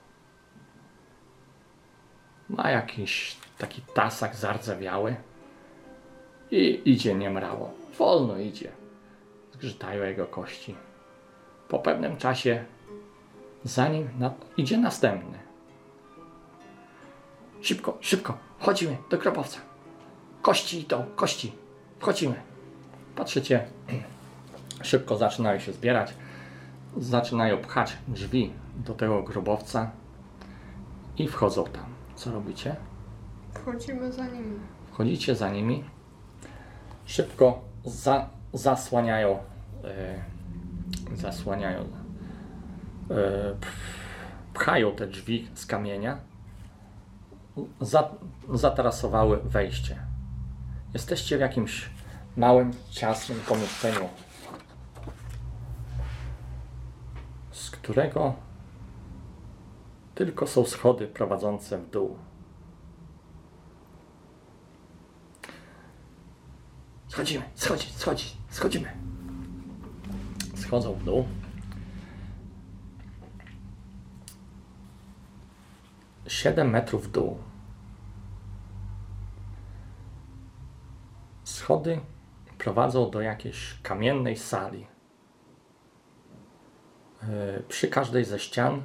Ma 2.49 2.71
jakiś 2.71 3.38
taki 3.58 3.81
tasak 3.81 4.36
zardzewiały 4.36 5.15
i 6.51 6.81
idzie 6.86 7.15
niemrało. 7.15 7.73
Wolno 7.97 8.38
idzie. 8.38 8.71
Zgrzytają 9.53 10.03
jego 10.03 10.25
kości. 10.25 10.75
Po 11.67 11.79
pewnym 11.79 12.17
czasie 12.17 12.65
za 13.63 13.88
nim 13.88 14.10
na, 14.19 14.34
idzie 14.58 14.77
następny. 14.77 15.39
Szybko, 17.62 17.97
szybko, 18.01 18.38
wchodzimy 18.60 18.97
do 19.10 19.17
grobowca. 19.17 19.60
Kości 20.41 20.79
idą, 20.81 21.05
kości. 21.15 21.53
Wchodzimy. 21.99 22.41
Patrzycie, 23.15 23.67
szybko 24.84 25.17
zaczynają 25.17 25.60
się 25.60 25.73
zbierać. 25.73 26.13
Zaczynają 26.97 27.58
pchać 27.58 27.97
drzwi 28.08 28.53
do 28.75 28.93
tego 28.93 29.23
grobowca 29.23 29.91
i 31.17 31.27
wchodzą 31.27 31.63
tam. 31.63 31.94
Co 32.15 32.32
robicie? 32.32 32.75
Wchodzimy 33.54 34.12
za 34.12 34.28
nimi. 34.28 34.60
Wchodzicie 34.91 35.36
za 35.36 35.49
nimi. 35.49 35.84
Szybko 37.06 37.62
za, 37.86 38.30
zasłaniają. 38.54 39.39
E, 39.84 40.23
zasłaniają. 41.15 41.82
E, 41.82 41.86
pchają 44.54 44.91
te 44.91 45.08
drzwi 45.08 45.47
z 45.54 45.65
kamienia. 45.65 46.17
Za, 47.82 48.10
zatarasowały 48.54 49.38
wejście. 49.38 49.99
Jesteście 50.93 51.38
w 51.38 51.41
jakimś 51.41 51.89
małym, 52.38 52.71
ciasnym 52.91 53.39
pomieszczeniu, 53.39 54.10
z 57.51 57.71
którego 57.71 58.34
tylko 60.15 60.47
są 60.47 60.65
schody 60.65 61.08
prowadzące 61.08 61.78
w 61.78 61.89
dół. 61.89 62.17
Schodzimy, 67.08 67.45
schodzić, 67.56 67.95
schodzić, 67.95 68.38
schodzimy. 68.49 68.91
Schodzą 70.56 70.93
w 70.93 71.04
dół. 71.04 71.28
Siedem 76.28 76.69
metrów 76.69 77.08
w 77.08 77.12
dół. 77.12 77.38
Schody 81.43 81.99
prowadzą 82.58 83.12
do 83.12 83.21
jakiejś 83.21 83.80
kamiennej 83.84 84.38
sali. 84.38 84.88
Przy 87.67 87.88
każdej 87.88 88.25
ze 88.25 88.39
ścian 88.39 88.84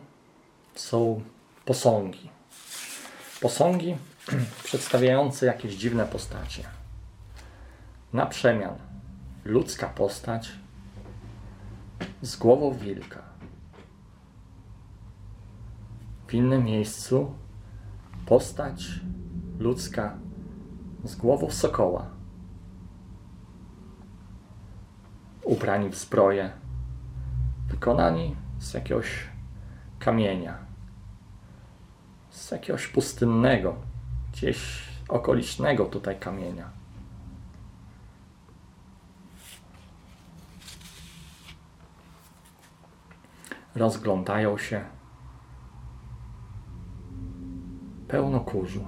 są 0.80 1.20
posągi. 1.64 2.30
Posągi 3.40 3.96
przedstawiające 4.64 5.46
jakieś 5.46 5.74
dziwne 5.74 6.06
postacie. 6.06 6.64
Na 8.12 8.26
przemian 8.26 8.74
ludzka 9.44 9.88
postać 9.88 10.52
z 12.22 12.36
głową 12.36 12.74
wilka. 12.74 13.22
W 16.26 16.34
innym 16.34 16.64
miejscu 16.64 17.34
postać 18.26 19.00
ludzka 19.58 20.16
z 21.04 21.16
głową 21.16 21.50
sokoła. 21.50 22.06
Ubrani 25.44 25.88
w 25.88 25.96
zbroję, 25.96 26.50
wykonani 27.68 28.36
z 28.58 28.74
jakiegoś 28.74 29.28
kamienia, 29.98 30.69
jakiegoś 32.52 32.86
pustynnego, 32.86 33.76
gdzieś 34.32 34.58
okolicznego 35.08 35.84
tutaj 35.84 36.18
kamienia. 36.18 36.80
rozglądają 43.74 44.58
się. 44.58 44.84
Pełno 48.08 48.40
kurzu. 48.40 48.86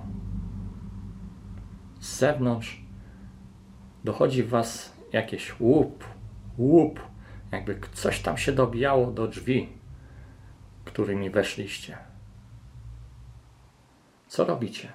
Z 2.01 2.19
zewnątrz 2.19 2.83
dochodzi 4.05 4.43
w 4.43 4.49
was 4.49 4.93
jakieś 5.13 5.61
łup, 5.61 6.05
łup, 6.59 7.01
jakby 7.53 7.81
coś 7.93 8.21
tam 8.21 8.39
się 8.39 8.53
dobijało 8.53 9.11
do 9.11 9.29
drzwi, 9.29 9.69
którymi 10.85 11.31
weszliście. 11.31 11.99
Co 14.33 14.45
robicie? 14.45 14.93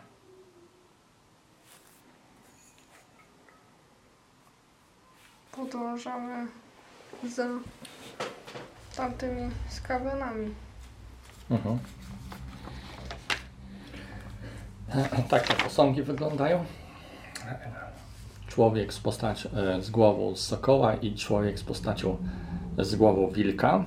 Podążamy 5.51 6.47
za 7.35 7.47
tamtymi 8.95 9.51
skawionami. 9.69 10.55
Mhm. 11.51 11.79
Tak 15.29 15.47
te 15.47 15.53
posągi 15.53 16.03
wyglądają. 16.03 16.65
Człowiek 18.47 18.93
z 18.93 18.99
postacią, 18.99 19.49
e, 19.49 19.81
z 19.81 19.89
głową 19.89 20.35
z 20.35 20.47
sokoła 20.47 20.95
i 20.95 21.15
człowiek 21.15 21.59
z 21.59 21.63
postacią 21.63 22.17
z 22.77 22.95
głową 22.95 23.29
wilka. 23.29 23.85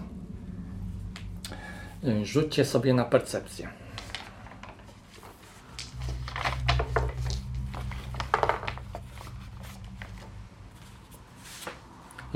E, 2.05 2.25
Rzućcie 2.25 2.65
sobie 2.65 2.95
na 2.95 3.05
percepcję. 3.05 3.80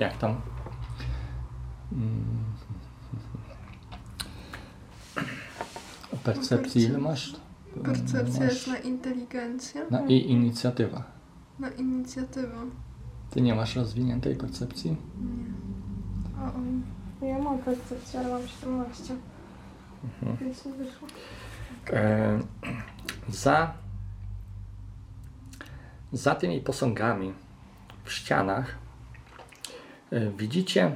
Jak 0.04 0.16
tam? 0.18 0.40
percepcji 6.24 6.82
ile 6.82 6.98
masz? 6.98 7.36
Percepcja 7.84 8.40
Masz 8.44 8.52
jest 8.54 8.66
na 8.66 8.76
inteligencję, 8.78 9.86
na 9.90 10.00
i 10.06 10.30
inicjatywa. 10.30 11.04
na 11.58 11.68
inicjatywę. 11.68 12.56
Ty 13.30 13.40
nie 13.40 13.54
masz 13.54 13.76
rozwiniętej 13.76 14.36
percepcji? 14.36 14.90
Nie. 14.90 16.44
O, 16.44 16.46
o. 16.46 17.26
Ja 17.26 17.38
mam 17.38 17.58
percepcję, 17.58 18.20
ale 18.20 18.28
mam 18.28 18.48
17. 18.48 19.14
Mhm. 20.04 20.36
Więc 20.36 20.64
nie 20.64 20.72
wyszło. 20.72 21.08
E, 21.92 22.38
za, 23.28 23.74
za 26.12 26.34
tymi 26.34 26.60
posągami 26.60 27.32
w 28.04 28.12
ścianach 28.12 28.83
widzicie 30.36 30.90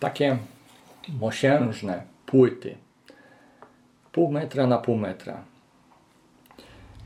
takie 0.00 0.38
mosiężne 1.08 2.02
płyty. 2.26 2.76
Pół 4.12 4.32
metra 4.32 4.66
na 4.66 4.78
pół 4.78 4.96
metra. 4.96 5.44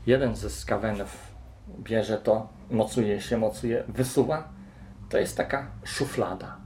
Jeden 0.05 0.35
ze 0.35 0.49
skawenów 0.49 1.33
bierze 1.79 2.17
to, 2.17 2.47
mocuje 2.71 3.21
się, 3.21 3.37
mocuje, 3.37 3.83
wysuwa. 3.87 4.49
To 5.09 5.17
jest 5.17 5.37
taka 5.37 5.67
szuflada. 5.83 6.57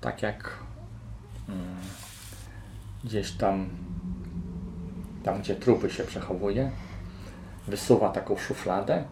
Tak 0.00 0.22
jak 0.22 0.58
gdzieś 3.04 3.32
tam, 3.32 3.68
tam 5.24 5.40
gdzie 5.40 5.56
trupy 5.56 5.90
się 5.90 6.04
przechowuje, 6.04 6.70
wysuwa 7.68 8.08
taką 8.08 8.36
szufladę, 8.36 9.04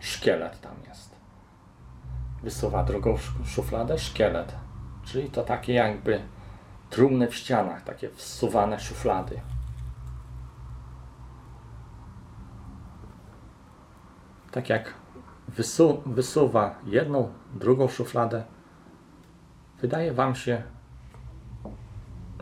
szkielet 0.00 0.60
tam 0.60 0.74
jest. 0.88 1.19
Wysuwa 2.42 2.84
drugą 2.84 3.14
sz- 3.14 3.46
szufladę, 3.48 3.98
szkielet. 3.98 4.56
Czyli 5.04 5.30
to 5.30 5.42
takie 5.42 5.72
jakby 5.72 6.22
trumny 6.90 7.28
w 7.28 7.34
ścianach, 7.34 7.82
takie 7.82 8.10
wsuwane 8.10 8.80
szuflady. 8.80 9.40
Tak 14.50 14.68
jak 14.68 14.94
wysu 15.48 16.02
wysuwa 16.06 16.74
jedną, 16.84 17.32
drugą 17.54 17.88
szufladę, 17.88 18.44
wydaje 19.80 20.12
Wam 20.12 20.34
się, 20.34 20.62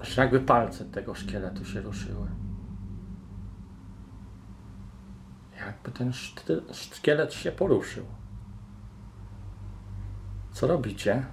że 0.02 0.22
jakby 0.22 0.40
palce 0.40 0.84
tego 0.84 1.14
szkieletu 1.14 1.64
się 1.64 1.80
ruszyły. 1.80 2.28
Jakby 5.56 5.90
ten 5.90 6.12
szkielet 6.72 7.32
się 7.32 7.52
poruszył. 7.52 8.04
Co 10.52 10.66
robicie? 10.66 11.26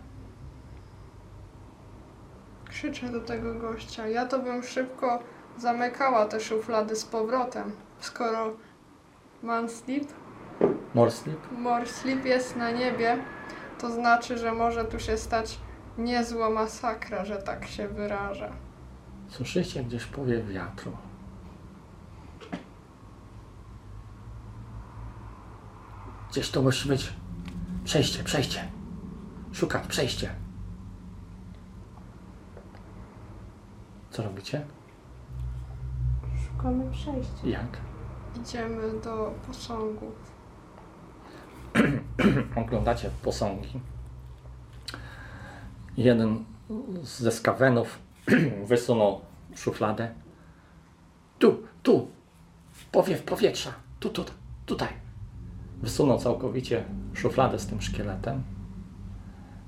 Krzyczę 2.70 3.10
do 3.12 3.22
tego 3.22 3.56
gościa. 3.56 4.08
Ja 4.08 4.26
to 4.26 4.40
bym 4.40 4.64
szybko 4.64 5.20
zamykała 5.58 6.26
te 6.26 6.40
szuflady 6.40 6.96
z 6.96 7.06
powrotem. 7.06 7.72
Skoro 8.00 8.54
Mansleep, 9.44 10.04
Morslip? 10.94 11.52
Morslip 11.52 12.26
jest 12.26 12.56
na 12.56 12.72
niebie, 12.72 13.18
to 13.80 13.92
znaczy, 13.92 14.38
że 14.38 14.54
może 14.54 14.86
tu 14.86 15.00
się 15.00 15.18
stać 15.18 15.60
niezła 15.98 16.50
masakra, 16.50 17.26
że 17.26 17.38
tak 17.38 17.68
się 17.68 17.88
wyrażę. 17.88 18.52
Słyszycie 19.30 19.84
gdzieś 19.84 20.06
powiew 20.06 20.48
wiatru. 20.48 20.98
Gdzieś 26.32 26.50
to 26.52 26.62
musi 26.62 26.88
być 26.90 27.14
przejście, 27.84 28.24
przejście. 28.24 28.75
Szukać 29.56 29.88
przejście. 29.88 30.36
Co 34.12 34.24
robicie? 34.24 34.66
Szukamy 36.46 36.92
przejścia. 36.92 37.48
Jak? 37.48 37.78
Idziemy 38.42 39.02
do 39.04 39.34
posągów. 39.48 40.14
oglądacie 42.66 43.10
posągi. 43.24 43.80
Jeden 45.98 46.46
ze 47.04 47.32
skawenów 47.32 48.00
wysunął 48.70 49.22
szufladę. 49.56 50.14
Tu, 51.40 51.64
tu, 51.84 52.08
powiew 52.92 53.24
powietrza, 53.24 53.74
tu, 54.00 54.10
tu, 54.10 54.26
tutaj. 54.66 54.90
Wysunął 55.82 56.20
całkowicie 56.20 56.84
szufladę 57.14 57.60
z 57.60 57.68
tym 57.68 57.82
szkieletem. 57.82 58.55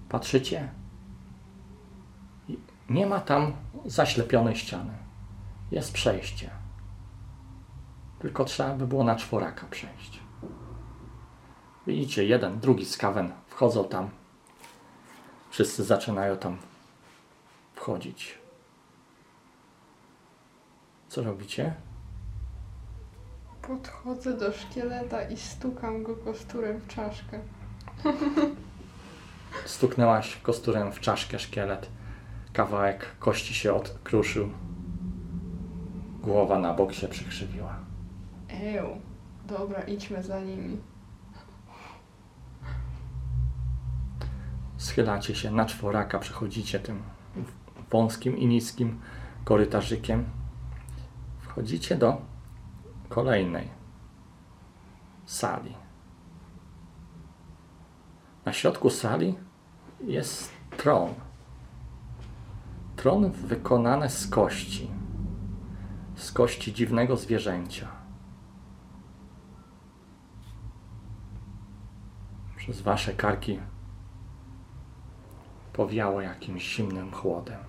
Patrzycie? 0.10 0.70
Nie 2.90 3.06
ma 3.06 3.20
tam 3.20 3.54
zaślepionej 3.86 4.56
ściany. 4.56 4.94
Jest 5.72 5.94
przejście. 5.94 6.50
Tylko 8.20 8.46
trzeba 8.46 8.74
by 8.74 8.88
było 8.88 9.04
na 9.04 9.16
czworaka 9.16 9.68
przejść. 9.68 10.20
Widzicie, 11.88 12.26
jeden, 12.26 12.60
drugi 12.60 12.86
skawen 12.86 13.32
wchodzą 13.48 13.84
tam. 13.84 14.10
Wszyscy 15.50 15.84
zaczynają 15.84 16.38
tam 16.38 16.58
wchodzić. 17.76 18.38
Co 21.10 21.24
robicie? 21.24 21.74
Podchodzę 23.62 24.38
do 24.38 24.54
szkieleta 24.54 25.30
i 25.30 25.38
stukam 25.38 26.04
go 26.04 26.16
kosturem 26.16 26.80
w 26.80 26.88
czaszkę. 26.88 27.40
Stuknęłaś 29.66 30.38
kosturem 30.44 30.92
w 30.92 31.00
czaszkę 31.00 31.40
szkielet. 31.40 31.90
Kawałek 32.54 33.16
kości 33.20 33.54
się 33.54 33.74
odkruszył. 33.74 34.50
Głowa 36.22 36.60
na 36.60 36.74
bok 36.74 36.94
się 36.94 37.08
przykrzywiła. 37.08 37.80
Eł. 38.50 38.88
Dobra, 39.48 39.82
idźmy 39.82 40.24
za 40.24 40.40
nimi. 40.40 40.78
Schylacie 44.78 45.36
się 45.36 45.52
na 45.52 45.66
czworaka, 45.66 46.20
przechodzicie 46.20 46.80
tym 46.80 47.04
wąskim 47.92 48.38
i 48.38 48.48
niskim 48.48 49.00
korytarzykiem. 49.44 50.26
Wchodzicie 51.40 51.96
do 51.96 52.22
kolejnej 53.10 53.68
sali. 55.26 55.76
Na 58.46 58.54
środku 58.54 58.90
sali 58.90 59.36
jest 60.02 60.52
tron. 60.78 61.14
Tron 62.96 63.32
wykonany 63.32 64.10
z 64.10 64.28
kości. 64.28 64.92
Z 66.16 66.32
kości 66.32 66.74
dziwnego 66.74 67.18
zwierzęcia. 67.18 67.88
Przez 72.58 72.82
wasze 72.82 73.14
karki 73.14 73.60
powiało 75.74 76.22
jakimś 76.22 76.76
zimnym 76.76 77.12
chłodem. 77.12 77.60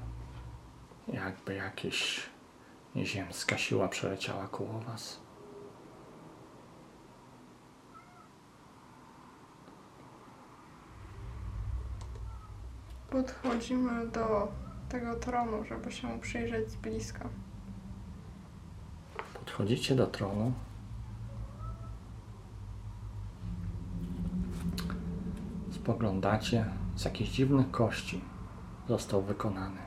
Jakby 1.09 1.55
jakieś 1.55 2.27
nieziemska 2.95 3.59
siła 3.59 3.89
przeleciała 3.89 4.49
koło 4.49 4.81
was. 4.81 5.28
Podchodzimy 13.11 14.09
do 14.09 14.53
tego 14.89 15.15
tronu, 15.15 15.65
żeby 15.65 15.93
się 15.93 16.09
mu 16.09 16.19
przyjrzeć 16.19 16.71
z 16.71 16.77
bliska. 16.77 17.29
Podchodzicie 19.35 19.97
do 19.97 20.07
tronu. 20.07 20.53
Spoglądacie, 25.71 26.65
z 26.97 27.05
jakichś 27.05 27.31
dziwnych 27.31 27.71
kości 27.71 28.25
został 28.89 29.23
wykonany. 29.23 29.81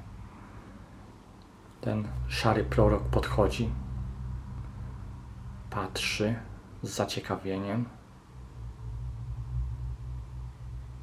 Ten 1.82 2.08
szary 2.28 2.64
prorok 2.64 3.04
podchodzi, 3.04 3.70
patrzy 5.70 6.36
z 6.84 6.90
zaciekawieniem. 6.90 7.86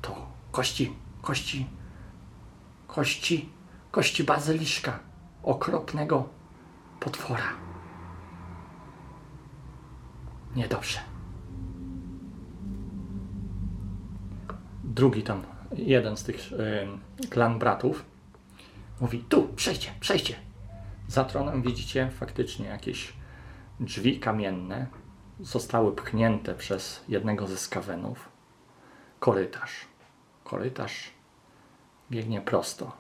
To 0.03 0.27
kości, 0.53 0.97
kości, 1.23 1.78
kości, 2.99 3.49
kości 3.91 4.25
bazyliszka, 4.25 4.99
okropnego 5.43 6.29
potwora. 7.01 7.53
Niedobrze. 10.57 10.99
Drugi 14.85 15.23
tam, 15.23 15.43
jeden 15.73 16.17
z 16.17 16.23
tych 16.25 16.53
y, 16.53 17.29
klan 17.31 17.59
bratów 17.59 18.05
mówi, 19.01 19.25
tu, 19.29 19.49
przejście, 19.57 19.91
przejście. 20.01 20.35
Za 21.09 21.25
tronem 21.25 21.63
widzicie 21.63 22.11
faktycznie 22.11 22.67
jakieś 22.67 23.13
drzwi 23.81 24.21
kamienne. 24.21 24.87
Zostały 25.41 25.93
pchnięte 25.93 26.55
przez 26.55 27.05
jednego 27.09 27.47
ze 27.47 27.57
skawenów. 27.57 28.29
Korytarz. 29.21 29.73
Korytarz 30.45 31.18
biegnie 32.11 32.41
prosto. 32.41 32.93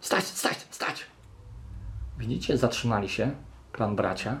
Stać, 0.00 0.24
stać, 0.24 0.66
stać! 0.70 1.06
Widzicie, 2.18 2.58
zatrzymali 2.58 3.08
się 3.08 3.30
klan 3.72 3.96
bracia 3.96 4.40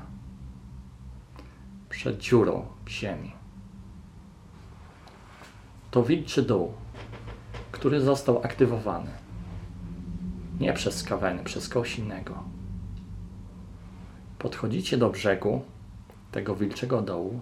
przed 1.88 2.18
dziurą 2.18 2.66
w 2.84 2.88
ziemi. 2.88 3.32
To 5.90 6.02
wilczy 6.02 6.42
dół, 6.42 6.72
który 7.72 8.00
został 8.00 8.42
aktywowany. 8.44 9.10
Nie 10.60 10.72
przez 10.72 10.96
skaweny, 10.96 11.44
przez 11.44 11.68
kogoś 11.68 11.98
innego. 11.98 12.42
Podchodzicie 14.38 14.96
do 14.96 15.10
brzegu 15.10 15.64
tego 16.32 16.56
wilczego 16.56 17.02
dołu. 17.02 17.40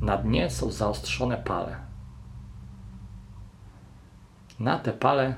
Na 0.00 0.16
dnie 0.16 0.50
są 0.50 0.70
zaostrzone 0.70 1.36
pale. 1.36 1.89
Na 4.60 4.78
te 4.78 4.92
pale 4.92 5.34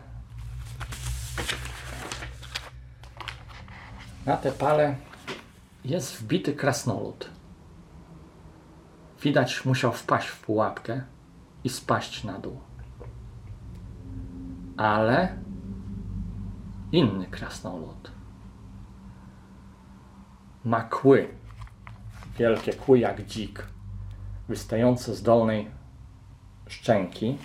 na 4.27 4.37
te 4.37 4.53
pale 4.53 4.97
jest 5.85 6.17
wbity 6.17 6.53
krasnolud. 6.53 7.31
Widać, 9.23 9.65
musiał 9.65 9.93
wpaść 9.93 10.29
w 10.29 10.41
pułapkę 10.41 11.03
i 11.65 11.69
spaść 11.69 12.25
na 12.25 12.39
dół. 12.39 12.61
Ale 14.77 15.39
inny 16.93 17.27
krasnolud 17.27 18.13
ma 20.65 20.83
kły, 20.83 21.29
wielkie 22.39 22.73
kły 22.73 22.99
jak 22.99 23.27
dzik, 23.27 23.67
wystające 24.49 25.15
z 25.15 25.23
dolnej 25.23 25.71
szczęki. 26.69 27.39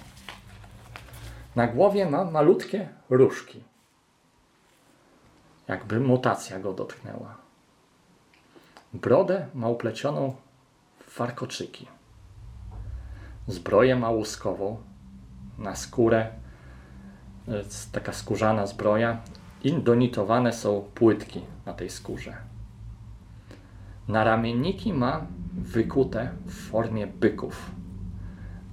Na 1.58 1.68
głowie 1.68 2.10
ma 2.10 2.24
malutkie 2.24 2.90
różki, 3.10 3.64
jakby 5.68 6.00
mutacja 6.00 6.60
go 6.60 6.74
dotknęła. 6.74 7.36
Brodę 8.94 9.48
ma 9.54 9.70
uplecioną 9.70 10.36
w 11.00 11.18
warkoczyki. 11.18 11.88
Zbroję 13.48 13.96
ma 13.96 14.10
łuskową, 14.10 14.78
na 15.58 15.76
skórę 15.76 16.30
jest 17.48 17.92
taka 17.92 18.14
skórzana 18.14 18.68
zbroja 18.68 19.22
i 19.64 19.74
donitowane 19.74 20.54
są 20.54 20.82
płytki 20.96 21.42
na 21.66 21.74
tej 21.74 21.90
skórze. 21.90 22.38
Na 24.08 24.24
ramienniki 24.24 24.94
ma 24.94 25.26
wykute 25.54 26.32
w 26.46 26.70
formie 26.70 27.08
byków. 27.08 27.72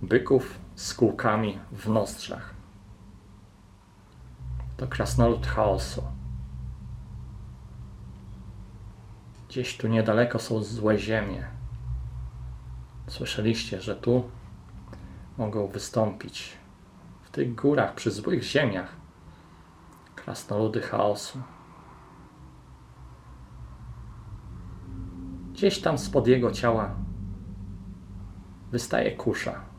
Byków 0.03 0.59
z 0.75 0.94
kółkami 0.94 1.59
w 1.73 1.88
nostrzach. 1.88 2.54
To 4.76 4.87
krasnolud 4.87 5.46
chaosu. 5.46 6.02
Gdzieś 9.48 9.76
tu 9.76 9.88
niedaleko 9.88 10.38
są 10.38 10.62
złe 10.62 10.98
ziemie. 10.98 11.46
Słyszeliście, 13.06 13.80
że 13.80 13.96
tu 13.96 14.30
mogą 15.38 15.66
wystąpić 15.66 16.56
w 17.22 17.30
tych 17.30 17.54
górach, 17.54 17.94
przy 17.94 18.10
złych 18.10 18.42
ziemiach, 18.42 18.96
krasnoludy 20.14 20.80
chaosu. 20.80 21.38
Gdzieś 25.52 25.80
tam 25.80 25.98
spod 25.98 26.26
jego 26.26 26.52
ciała 26.52 26.94
wystaje 28.70 29.16
kusza. 29.16 29.73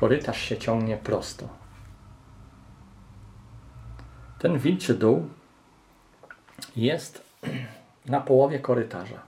Korytarz 0.00 0.40
się 0.40 0.56
ciągnie 0.56 0.96
prosto. 0.96 1.48
Ten 4.38 4.58
wilczy 4.58 4.94
dół 4.94 5.28
jest 6.76 7.24
na 8.06 8.20
połowie 8.20 8.58
korytarza. 8.58 9.22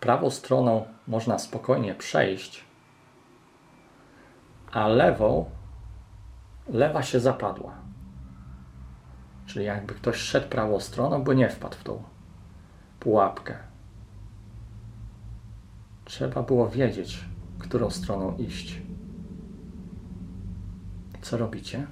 Prawą 0.00 0.30
stroną 0.30 0.86
można 1.08 1.38
spokojnie 1.38 1.94
przejść, 1.94 2.64
a 4.72 4.88
lewą, 4.88 5.50
lewa 6.68 7.02
się 7.02 7.20
zapadła. 7.20 7.74
Czyli 9.46 9.64
jakby 9.64 9.94
ktoś 9.94 10.16
szedł 10.16 10.48
prawą 10.48 10.80
stroną, 10.80 11.24
by 11.24 11.36
nie 11.36 11.48
wpadł 11.48 11.76
w 11.76 11.84
tą 11.84 12.02
pułapkę. 13.00 13.58
Trzeba 16.04 16.42
było 16.42 16.68
wiedzieć, 16.68 17.24
którą 17.58 17.90
stroną 17.90 18.36
iść. 18.36 18.89
Co 21.22 21.36
robicie? 21.36 21.86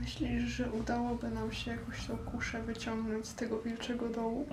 Myślisz, 0.00 0.42
że 0.42 0.72
udałoby 0.72 1.30
nam 1.30 1.52
się 1.52 1.70
jakoś 1.70 2.06
tą 2.06 2.16
kuszę 2.16 2.62
wyciągnąć 2.62 3.26
z 3.26 3.34
tego 3.34 3.60
wilczego 3.60 4.08
dołu? 4.08 4.46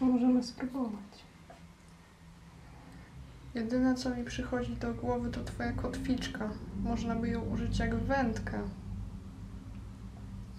Możemy 0.00 0.42
spróbować. 0.42 1.24
Jedyne 3.54 3.94
co 3.94 4.10
mi 4.10 4.24
przychodzi 4.24 4.76
do 4.76 4.94
głowy 4.94 5.30
to 5.30 5.44
twoja 5.44 5.72
kotwiczka. 5.72 6.50
Można 6.82 7.14
by 7.14 7.28
ją 7.28 7.40
użyć 7.40 7.78
jak 7.78 7.94
wędkę. 7.94 8.62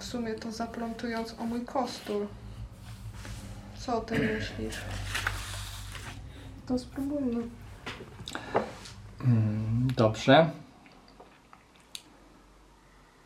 W 0.01 0.05
sumie 0.05 0.33
to 0.33 0.51
zaplątując 0.51 1.35
o 1.39 1.45
mój 1.45 1.65
kostur. 1.65 2.27
Co 3.79 3.97
o 3.97 4.01
tym 4.01 4.19
myślisz? 4.19 4.75
To 6.67 6.79
spróbujmy. 6.79 7.43
Mm, 9.23 9.87
Dobrze. 9.95 10.51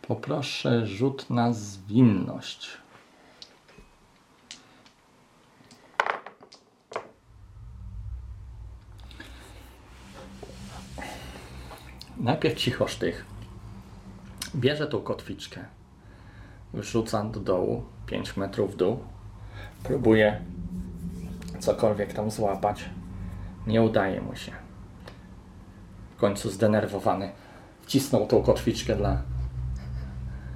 Poproszę 0.01 0.87
rzut 0.87 1.29
na 1.29 1.53
zwinność. 1.53 2.77
Najpierw 12.17 12.55
cichosztych. 12.57 13.25
Bierze 14.55 14.87
tą 14.87 15.01
kotwiczkę. 15.01 15.65
Wrzuca 16.75 17.23
do 17.23 17.39
dołu, 17.39 17.83
5 18.05 18.37
metrów 18.37 18.73
w 18.73 18.77
dół. 18.77 18.99
Próbuje 19.83 20.41
cokolwiek 21.59 22.13
tam 22.13 22.31
złapać. 22.31 22.89
Nie 23.67 23.81
udaje 23.81 24.21
mu 24.21 24.35
się. 24.35 24.51
W 26.15 26.17
końcu 26.17 26.49
zdenerwowany 26.49 27.31
wcisnął 27.81 28.27
tą 28.27 28.43
kotwiczkę 28.43 28.95
dla 28.95 29.21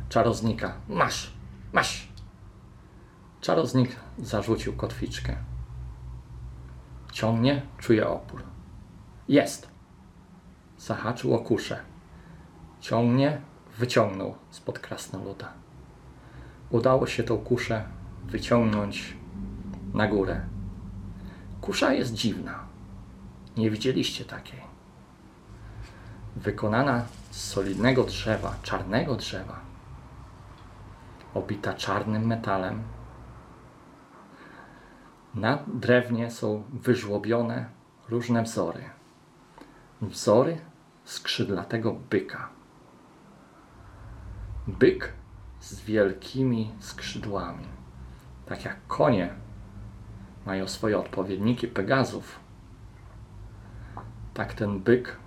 czarownika. 0.09 0.73
Masz, 0.89 1.33
masz. 1.73 2.09
Czarownik 3.41 3.95
zarzucił 4.17 4.75
kotwiczkę. 4.75 5.35
Ciągnie, 7.11 7.61
czuje 7.77 8.07
opór. 8.07 8.43
Jest. 9.27 9.67
Zahaczył 10.77 11.33
o 11.35 11.39
kuszę. 11.39 11.79
Ciągnie, 12.81 13.41
wyciągnął 13.77 14.35
spod 14.49 14.79
krasnoluda. 14.79 15.58
Udało 16.69 17.07
się 17.07 17.23
tą 17.23 17.37
kuszę 17.37 17.83
wyciągnąć 18.25 19.17
na 19.93 20.07
górę. 20.07 20.41
Kusza 21.61 21.93
jest 21.93 22.13
dziwna. 22.13 22.59
Nie 23.57 23.71
widzieliście 23.71 24.25
takiej. 24.25 24.59
Wykonana 26.35 27.05
z 27.31 27.43
solidnego 27.43 28.03
drzewa, 28.03 28.55
czarnego 28.63 29.15
drzewa, 29.15 29.59
obita 31.33 31.73
czarnym 31.73 32.27
metalem. 32.27 32.83
Na 35.35 35.59
drewnie 35.67 36.31
są 36.31 36.63
wyżłobione 36.73 37.69
różne 38.09 38.43
wzory. 38.43 38.83
Wzory 40.01 40.57
skrzydlatego 41.05 41.93
byka. 42.09 42.49
Byk 44.67 45.13
z 45.59 45.81
wielkimi 45.81 46.71
skrzydłami. 46.79 47.65
Tak 48.45 48.65
jak 48.65 48.87
konie 48.87 49.33
mają 50.45 50.67
swoje 50.67 50.99
odpowiedniki 50.99 51.67
Pegazów, 51.67 52.39
tak 54.33 54.53
ten 54.53 54.79
byk 54.79 55.17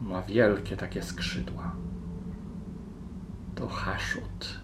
ma 0.00 0.22
wielkie 0.22 0.76
takie 0.76 1.02
skrzydła. 1.02 1.72
To 3.54 3.68
Haszut, 3.68 4.60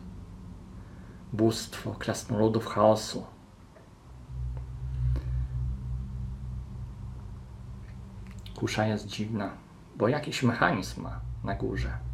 bóstwo 1.32 1.94
krasnoludów 1.94 2.66
chaosu. 2.66 3.26
Kusza 8.54 8.86
jest 8.86 9.06
dziwna, 9.06 9.50
bo 9.96 10.08
jakiś 10.08 10.42
mechanizm 10.42 11.02
ma 11.02 11.20
na 11.44 11.54
górze. 11.54 12.11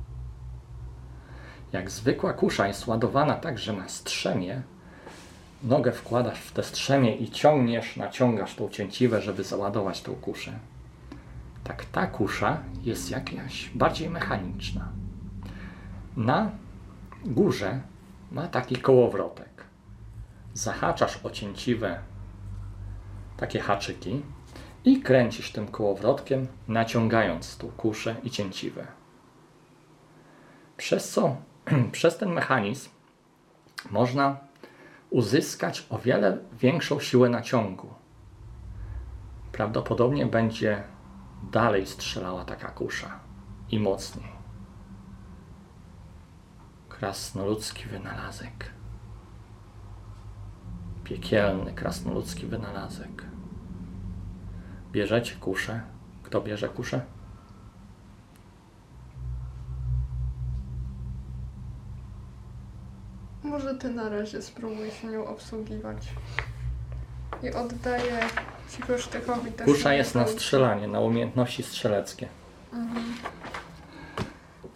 Jak 1.72 1.90
zwykła 1.90 2.32
kusza 2.32 2.68
jest 2.68 2.86
ładowana 2.86 3.34
tak, 3.34 3.58
że 3.58 3.72
ma 3.72 3.88
strzemię, 3.88 4.62
nogę 5.62 5.92
wkładasz 5.92 6.40
w 6.40 6.52
te 6.52 6.62
strzemię 6.62 7.16
i 7.16 7.30
ciągniesz, 7.30 7.96
naciągasz 7.96 8.54
tą 8.54 8.68
cięciwę, 8.68 9.22
żeby 9.22 9.44
załadować 9.44 10.02
tą 10.02 10.14
kuszę. 10.14 10.52
Tak 11.64 11.84
ta 11.84 12.06
kusza 12.06 12.58
jest 12.82 13.10
jakaś 13.10 13.70
bardziej 13.74 14.10
mechaniczna. 14.10 14.88
Na 16.16 16.50
górze 17.24 17.80
ma 18.32 18.48
taki 18.48 18.76
kołowrotek. 18.76 19.64
Zahaczasz 20.54 21.24
o 21.24 21.30
cięciwę 21.30 21.98
takie 23.36 23.60
haczyki 23.60 24.22
i 24.84 25.00
kręcisz 25.00 25.52
tym 25.52 25.68
kołowrotkiem, 25.68 26.46
naciągając 26.68 27.56
tą 27.56 27.68
kuszę 27.68 28.16
i 28.24 28.30
cięciwę. 28.30 28.86
Przez 30.76 31.10
co 31.10 31.36
przez 31.92 32.18
ten 32.18 32.32
mechanizm 32.32 32.90
można 33.90 34.36
uzyskać 35.10 35.86
o 35.90 35.98
wiele 35.98 36.38
większą 36.52 37.00
siłę 37.00 37.28
naciągu. 37.28 37.94
Prawdopodobnie 39.52 40.26
będzie 40.26 40.82
dalej 41.52 41.86
strzelała 41.86 42.44
taka 42.44 42.68
kusza 42.68 43.20
i 43.70 43.80
mocniej. 43.80 44.32
Krasnoludzki 46.88 47.84
wynalazek. 47.84 48.70
Piekielny 51.04 51.72
krasnoludzki 51.72 52.46
wynalazek. 52.46 53.24
Bierzecie 54.92 55.34
kuszę. 55.34 55.80
Kto 56.22 56.40
bierze 56.40 56.68
kuszę? 56.68 57.00
Może 63.48 63.74
ty 63.74 63.90
na 63.90 64.08
razie 64.08 64.42
spróbuj 64.42 64.90
się 64.90 65.08
nią 65.08 65.26
obsługiwać. 65.26 66.08
I 67.42 67.50
oddaję 67.50 68.20
ci 68.70 68.82
kosztykowi 68.82 69.52
też. 69.52 69.66
Kusza 69.66 69.94
jest 69.94 70.14
na 70.14 70.26
strzelanie, 70.26 70.88
na 70.88 71.00
umiejętności 71.00 71.62
strzeleckie. 71.62 72.28
Mhm. 72.72 73.14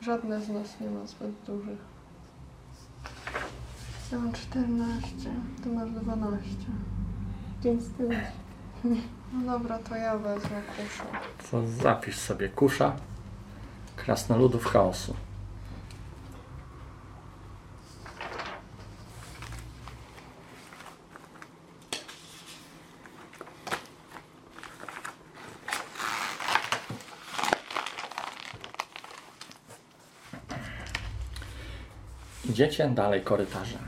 Żadne 0.01 0.41
z 0.41 0.49
nas 0.49 0.81
nie 0.81 0.91
ma 0.91 1.07
zbyt 1.07 1.31
dużych. 1.47 1.79
Ja 4.13 4.19
mam 4.19 4.33
14, 4.33 5.09
ty 5.63 5.69
masz 5.69 5.91
12. 5.91 6.49
Więc 7.63 7.85
to 7.85 8.03
No 9.33 9.59
dobra, 9.59 9.79
to 9.79 9.97
ja 9.97 10.19
wezmę 10.19 10.63
kuszę. 10.77 11.05
To 11.51 11.67
zapisz 11.67 12.19
sobie 12.19 12.49
kusza 12.49 12.93
krasnoludów 13.97 14.65
chaosu. 14.65 15.15
Idziecie 32.63 32.89
dalej 32.89 33.23
korytarzem. 33.23 33.81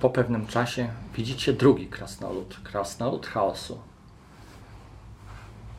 Po 0.00 0.10
pewnym 0.10 0.46
czasie 0.46 0.88
widzicie 1.14 1.52
drugi 1.52 1.86
krasnolud, 1.86 2.60
krasnolud 2.64 3.26
chaosu 3.26 3.80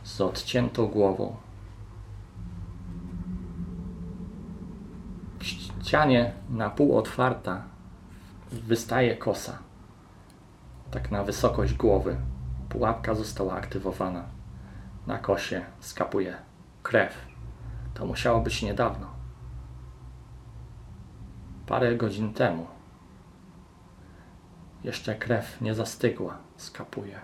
z 0.03 0.21
odciętą 0.21 0.87
głową. 0.87 1.35
W 5.39 5.45
ścianie 5.45 6.33
na 6.49 6.69
pół 6.69 6.97
otwarta 6.97 7.63
wystaje 8.51 9.17
kosa. 9.17 9.57
Tak 10.91 11.11
na 11.11 11.23
wysokość 11.23 11.73
głowy. 11.73 12.17
Pułapka 12.69 13.15
została 13.15 13.53
aktywowana. 13.53 14.23
Na 15.07 15.17
kosie 15.17 15.65
skapuje 15.79 16.37
krew. 16.83 17.13
To 17.93 18.05
musiało 18.05 18.41
być 18.41 18.61
niedawno. 18.61 19.18
Parę 21.69 21.95
godzin 21.95 22.33
temu. 22.33 22.67
Jeszcze 24.83 25.15
krew 25.15 25.61
nie 25.61 25.75
zastygła. 25.75 26.37
Skapuje 26.57 27.21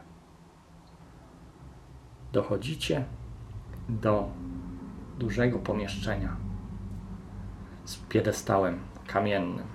dochodzicie 2.33 3.05
do 3.89 4.29
dużego 5.19 5.59
pomieszczenia 5.59 6.35
z 7.85 7.95
piedestałem 7.95 8.79
kamiennym. 9.07 9.67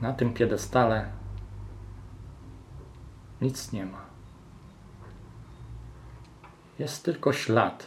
Na 0.00 0.12
tym 0.12 0.34
piedestale 0.34 1.10
nic 3.40 3.72
nie 3.72 3.86
ma. 3.86 4.00
Jest 6.78 7.04
tylko 7.04 7.32
ślad. 7.32 7.86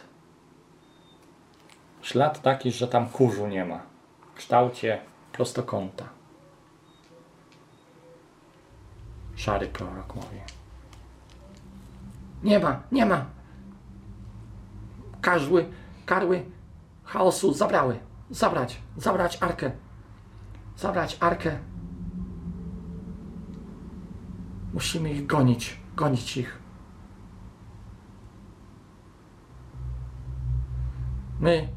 Ślad 2.06 2.42
taki, 2.42 2.72
że 2.72 2.88
tam 2.88 3.08
kurzu 3.08 3.46
nie 3.46 3.64
ma. 3.64 3.80
W 4.32 4.34
kształcie 4.34 5.00
prostokąta. 5.32 6.08
Szary 9.36 9.66
prorok 9.68 10.14
mówi. 10.14 10.40
Nie 12.42 12.58
ma, 12.58 12.80
nie 12.92 13.06
ma. 13.06 13.26
Karły, 15.20 15.68
karły 16.06 16.44
chaosu 17.04 17.54
zabrały. 17.54 17.98
Zabrać, 18.30 18.80
zabrać 18.96 19.42
arkę. 19.42 19.70
Zabrać 20.76 21.16
arkę. 21.20 21.58
Musimy 24.74 25.12
ich 25.12 25.26
gonić, 25.26 25.80
gonić 25.96 26.36
ich. 26.36 26.58
My, 31.40 31.75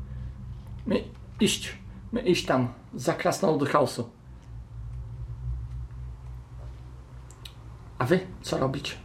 my 0.90 1.04
iść, 1.40 1.78
my 2.12 2.22
iść 2.22 2.46
tam 2.46 2.74
za 2.94 3.14
krasnolud 3.14 3.70
chaosu. 3.70 4.10
A 8.00 8.06
wy 8.06 8.20
co 8.42 8.58
robić? 8.58 8.98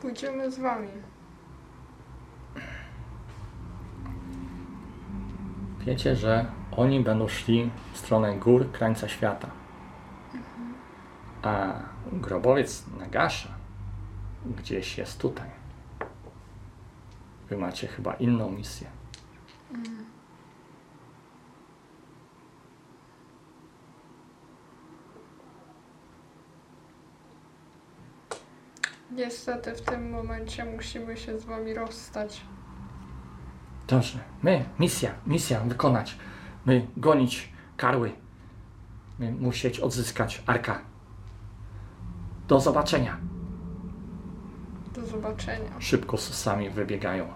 Pójdziemy 0.00 0.50
z 0.50 0.58
wami. 0.58 0.88
Wiecie, 5.80 6.16
że 6.16 6.46
oni 6.76 7.00
będą 7.00 7.28
szli 7.28 7.70
w 7.92 7.98
stronę 7.98 8.36
gór 8.38 8.72
krańca 8.72 9.08
świata. 9.08 9.50
A 11.42 11.72
grobowiec 12.12 12.84
Nagasza 12.98 13.48
gdzieś 14.46 14.98
jest 14.98 15.20
tutaj. 15.20 15.61
Wy 17.52 17.58
macie 17.58 17.88
chyba 17.88 18.14
inną 18.14 18.50
misję. 18.50 18.86
Niestety 29.10 29.72
w 29.74 29.80
tym 29.82 30.10
momencie 30.10 30.64
musimy 30.64 31.16
się 31.16 31.40
z 31.40 31.44
wami 31.44 31.74
rozstać. 31.74 32.42
Dobrze, 33.86 34.18
my, 34.42 34.64
misja, 34.78 35.14
misja 35.26 35.60
wykonać. 35.60 36.18
My 36.66 36.86
gonić 36.96 37.52
karły. 37.76 38.12
My 39.18 39.32
musieć 39.32 39.80
odzyskać 39.80 40.42
arka. 40.46 40.80
Do 42.48 42.60
zobaczenia. 42.60 43.31
Zobaczenia. 45.12 45.70
Szybko 45.80 46.18
sosami 46.18 46.70
wybiegają. 46.70 47.32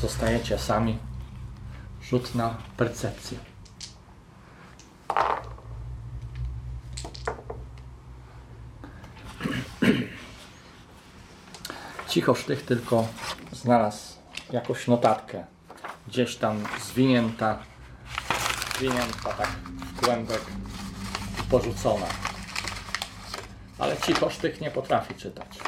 Zostajecie 0.00 0.58
sami. 0.58 0.98
Rzut 2.02 2.34
na 2.34 2.54
percepcję. 2.76 3.38
Cicho 12.08 12.34
sztych 12.34 12.66
tylko 12.66 13.06
znalazł 13.52 14.16
jakąś 14.52 14.88
notatkę. 14.88 15.44
Gdzieś 16.08 16.36
tam 16.36 16.64
zwinięta, 16.80 17.58
zwinięta 18.76 19.32
tak 19.32 19.48
w 21.36 21.48
porzucona 21.50 22.31
ale 23.82 23.96
cicho 23.96 24.28
tych 24.28 24.60
nie 24.60 24.70
potrafi 24.70 25.14
czytać. 25.14 25.58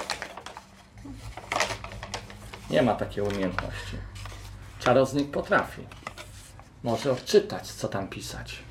Nie 2.71 2.83
ma 2.83 2.95
takiej 2.95 3.25
umiejętności. 3.25 3.97
Czarownik 4.79 5.31
potrafi. 5.31 5.87
Może 6.83 7.13
odczytać, 7.13 7.73
co 7.73 7.89
tam 7.89 8.09
pisać. 8.09 8.63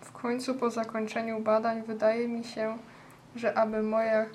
W 0.00 0.12
końcu 0.12 0.54
po 0.54 0.70
zakończeniu 0.70 1.40
badań 1.40 1.82
wydaje 1.82 2.28
mi 2.28 2.44
się, 2.44 2.78
że 3.36 3.58
aby 3.58 3.82
moja 3.82 4.26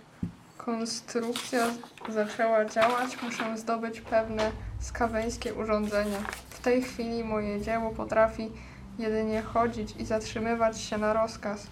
konstrukcja 0.58 1.68
zaczęła 2.10 2.66
działać, 2.66 3.22
muszę 3.24 3.58
zdobyć 3.58 4.02
pewne 4.02 4.52
skaweńskie 4.80 5.54
urządzenia. 5.54 6.18
W 6.50 6.60
tej 6.60 6.82
chwili 6.82 7.24
moje 7.24 7.62
dzieło 7.62 7.90
potrafi 7.90 8.52
jedynie 9.00 9.42
chodzić 9.42 9.96
i 10.00 10.06
zatrzymywać 10.06 10.82
się 10.82 10.98
na 10.98 11.14
rozkaz 11.14 11.68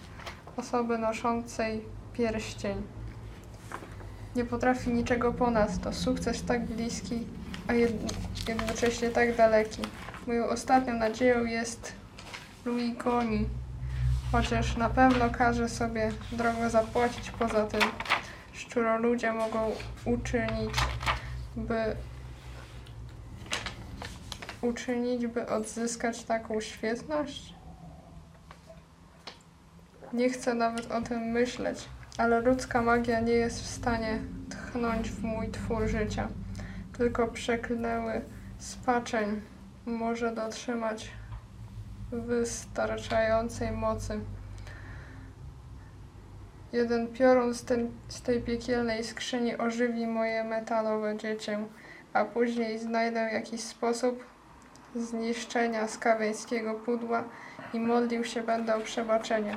osoby 0.56 0.98
noszącej 0.98 1.84
pierścień. 2.12 2.82
Nie 4.36 4.44
potrafi 4.44 4.90
niczego 4.90 5.32
ponadto. 5.32 5.92
Sukces 5.92 6.44
tak 6.44 6.64
bliski, 6.66 7.26
a 7.68 7.72
jed- 7.72 8.12
jednocześnie 8.48 9.10
tak 9.10 9.36
daleki. 9.36 9.82
Moją 10.26 10.48
ostatnią 10.48 10.94
nadzieją 10.94 11.44
jest 11.44 11.92
Louis 12.64 12.96
Goni, 12.98 13.48
chociaż 14.32 14.76
na 14.76 14.90
pewno 14.90 15.30
każe 15.30 15.68
sobie 15.68 16.12
drogo 16.32 16.70
zapłacić 16.70 17.30
poza 17.30 17.66
tym. 17.66 17.80
Szczuroludzie 18.52 19.32
mogą 19.32 19.70
uczynić, 20.04 20.74
by 21.56 21.96
uczynić, 24.62 25.26
by 25.26 25.48
odzyskać 25.48 26.24
taką 26.24 26.60
świetność? 26.60 27.54
Nie 30.12 30.30
chcę 30.30 30.54
nawet 30.54 30.92
o 30.92 31.00
tym 31.02 31.20
myśleć, 31.20 31.88
ale 32.18 32.40
ludzka 32.40 32.82
magia 32.82 33.20
nie 33.20 33.32
jest 33.32 33.62
w 33.62 33.66
stanie 33.66 34.18
tchnąć 34.50 35.10
w 35.10 35.22
mój 35.22 35.48
twór 35.48 35.86
życia. 35.86 36.28
Tylko 36.98 37.28
przeklęły 37.28 38.20
spaczeń 38.58 39.40
może 39.86 40.34
dotrzymać 40.34 41.10
wystarczającej 42.12 43.72
mocy. 43.72 44.20
Jeden 46.72 47.08
piorun 47.08 47.54
z, 47.54 47.64
ten, 47.64 47.90
z 48.08 48.22
tej 48.22 48.42
piekielnej 48.42 49.04
skrzyni 49.04 49.58
ożywi 49.58 50.06
moje 50.06 50.44
metalowe 50.44 51.16
dziecię, 51.16 51.58
a 52.12 52.24
później 52.24 52.78
znajdę 52.78 53.20
jakiś 53.20 53.60
sposób 53.60 54.24
zniszczenia 54.94 55.88
skaweńskiego 55.88 56.74
pudła 56.74 57.24
i 57.74 57.80
modlił 57.80 58.24
się 58.24 58.42
będę 58.42 58.76
o 58.76 58.80
przebaczenie. 58.80 59.56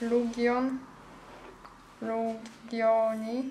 Lugion, 0.00 0.78
Lugioni, 2.02 3.50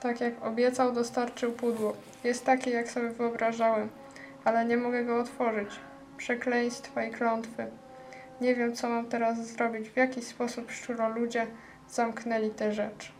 tak 0.00 0.20
jak 0.20 0.44
obiecał, 0.46 0.92
dostarczył 0.92 1.52
pudło. 1.52 1.96
Jest 2.24 2.44
taki, 2.44 2.70
jak 2.70 2.90
sobie 2.90 3.10
wyobrażałem, 3.10 3.88
ale 4.44 4.64
nie 4.64 4.76
mogę 4.76 5.04
go 5.04 5.20
otworzyć. 5.20 5.68
Przekleństwa 6.16 7.04
i 7.04 7.10
klątwy. 7.10 7.66
Nie 8.40 8.54
wiem, 8.54 8.74
co 8.74 8.88
mam 8.88 9.06
teraz 9.06 9.46
zrobić, 9.46 9.88
w 9.88 9.96
jaki 9.96 10.22
sposób 10.22 10.70
szczuroludzie 10.70 11.46
zamknęli 11.90 12.50
tę 12.50 12.72
rzecz. 12.72 13.12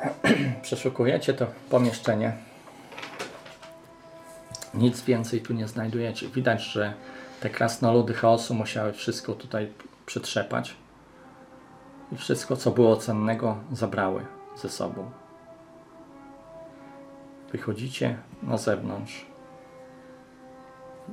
Przeszukujecie 0.62 1.34
to 1.34 1.46
pomieszczenie. 1.70 2.32
Nic 4.74 5.02
więcej 5.02 5.40
tu 5.40 5.52
nie 5.52 5.68
znajdujecie. 5.68 6.28
Widać, 6.28 6.62
że 6.62 6.94
te 7.40 7.50
krasnoludy 7.50 8.14
chaosu 8.14 8.54
musiały 8.54 8.92
wszystko 8.92 9.32
tutaj 9.32 9.72
przetrzepać. 10.06 10.76
I 12.12 12.16
wszystko, 12.16 12.56
co 12.56 12.70
było 12.70 12.96
cennego, 12.96 13.56
zabrały 13.72 14.26
ze 14.56 14.68
sobą. 14.68 15.10
Wychodzicie 17.52 18.18
na 18.42 18.56
zewnątrz. 18.56 19.26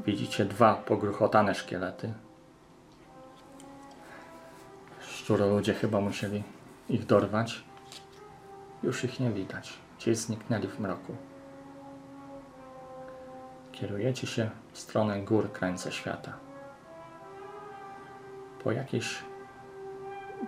Widzicie 0.06 0.46
dwa 0.46 0.76
pogruchotane 0.76 1.56
szkielety. 1.56 2.14
Szczuroludzie 5.02 5.74
chyba 5.74 6.02
musieli 6.02 6.44
ich 6.90 7.06
dorwać. 7.06 7.64
Już 8.84 9.04
ich 9.04 9.20
nie 9.20 9.32
widać. 9.32 9.74
Gdzieś 10.00 10.18
zniknęli 10.18 10.68
w 10.68 10.80
mroku. 10.80 11.16
Kierujecie 13.80 14.28
się 14.28 14.50
w 14.72 14.80
stronę 14.80 15.22
gór 15.22 15.52
krańca 15.52 15.92
świata. 15.92 16.34
Po 18.64 18.72
jakiejś 18.72 19.24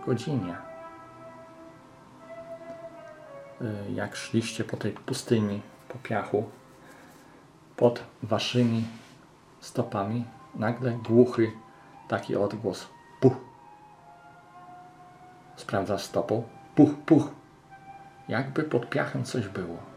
godzinie, 0.06 0.58
y, 3.62 3.92
jak 3.92 4.16
szliście 4.16 4.64
po 4.64 4.78
tej 4.78 4.92
pustyni, 4.92 5.62
po 5.88 5.98
piachu, 6.04 6.50
pod 7.76 8.04
waszymi 8.24 8.84
stopami 9.60 10.26
nagle 10.56 10.92
głuchy 10.92 11.52
taki 12.08 12.36
odgłos. 12.36 12.88
Puch. 13.20 13.36
Sprawdzasz 15.56 16.04
stopą. 16.04 16.44
Puch, 16.76 16.90
puch. 17.06 17.32
Jakby 18.28 18.64
pod 18.64 18.90
piachem 18.90 19.24
coś 19.24 19.48
było. 19.48 19.89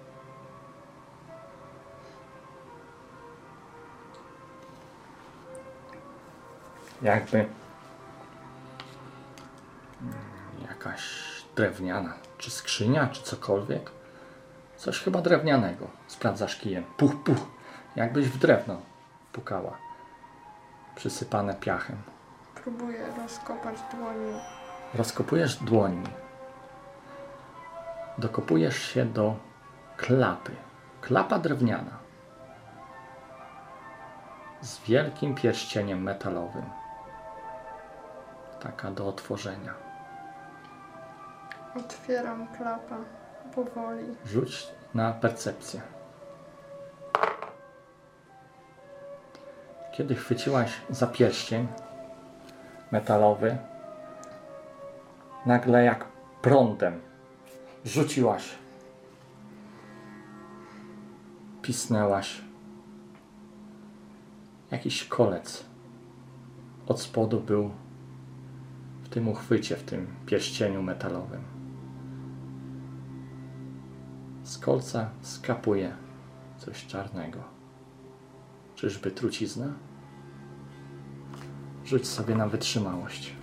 Jakby 7.02 7.46
jakaś 10.68 11.02
drewniana, 11.56 12.14
czy 12.38 12.50
skrzynia, 12.50 13.06
czy 13.06 13.22
cokolwiek. 13.22 13.90
Coś 14.76 15.00
chyba 15.00 15.22
drewnianego. 15.22 15.86
Sprawdzasz 16.06 16.56
kijem. 16.56 16.84
Puch, 16.96 17.12
puch. 17.24 17.38
Jakbyś 17.96 18.28
w 18.28 18.38
drewno 18.38 18.80
pukała. 19.32 19.78
Przysypane 20.94 21.54
piachem. 21.54 21.96
Próbuję 22.54 23.06
rozkopać 23.22 23.76
dłonią. 23.94 24.40
Rozkopujesz 24.94 25.56
dłońmi. 25.56 26.06
Dokopujesz 28.18 28.82
się 28.82 29.04
do 29.04 29.36
klapy. 29.96 30.52
Klapa 31.00 31.38
drewniana. 31.38 31.98
Z 34.60 34.80
wielkim 34.80 35.34
pierścieniem 35.34 36.02
metalowym. 36.02 36.81
Taka 38.62 38.90
do 38.90 39.08
otworzenia. 39.08 39.74
Otwieram 41.76 42.46
klapę 42.56 42.96
powoli. 43.54 44.04
Rzuć 44.26 44.68
na 44.94 45.12
percepcję. 45.12 45.80
Kiedy 49.92 50.14
chwyciłaś 50.14 50.72
za 50.90 51.06
pierścień 51.06 51.66
metalowy, 52.90 53.58
nagle 55.46 55.84
jak 55.84 56.04
prądem 56.42 57.00
rzuciłaś. 57.84 58.48
Pisnęłaś. 61.62 62.40
Jakiś 64.70 65.04
kolec 65.04 65.64
od 66.86 67.00
spodu 67.00 67.40
był 67.40 67.70
tym 69.12 69.28
uchwycie, 69.28 69.76
w 69.76 69.82
tym 69.82 70.06
pierścieniu 70.26 70.82
metalowym. 70.82 71.42
Z 74.44 74.58
kolca 74.58 75.10
skapuje 75.22 75.96
coś 76.58 76.86
czarnego. 76.86 77.38
Czyżby 78.74 79.10
trucizna? 79.10 79.66
Rzuć 81.84 82.08
sobie 82.08 82.34
na 82.34 82.48
wytrzymałość. 82.48 83.34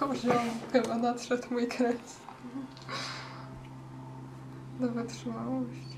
Poziom, 0.00 0.44
chyba 0.72 0.98
nadszedł 0.98 1.42
mój 1.50 1.68
kres. 1.68 2.16
Do 4.80 4.88
wytrzymałości. 4.88 5.96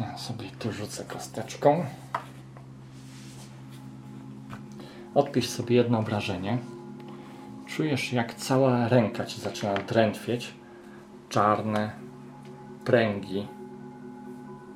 Ja 0.00 0.18
sobie 0.18 0.50
tu 0.58 0.72
rzucę 0.72 1.04
kosteczką. 1.04 1.84
Odpisz 5.18 5.48
sobie 5.48 5.76
jedno 5.76 5.98
obrażenie. 5.98 6.58
Czujesz, 7.66 8.12
jak 8.12 8.34
cała 8.34 8.88
ręka 8.88 9.24
ci 9.24 9.40
zaczyna 9.40 9.74
drętwieć. 9.74 10.54
Czarne 11.28 11.90
pręgi 12.84 13.48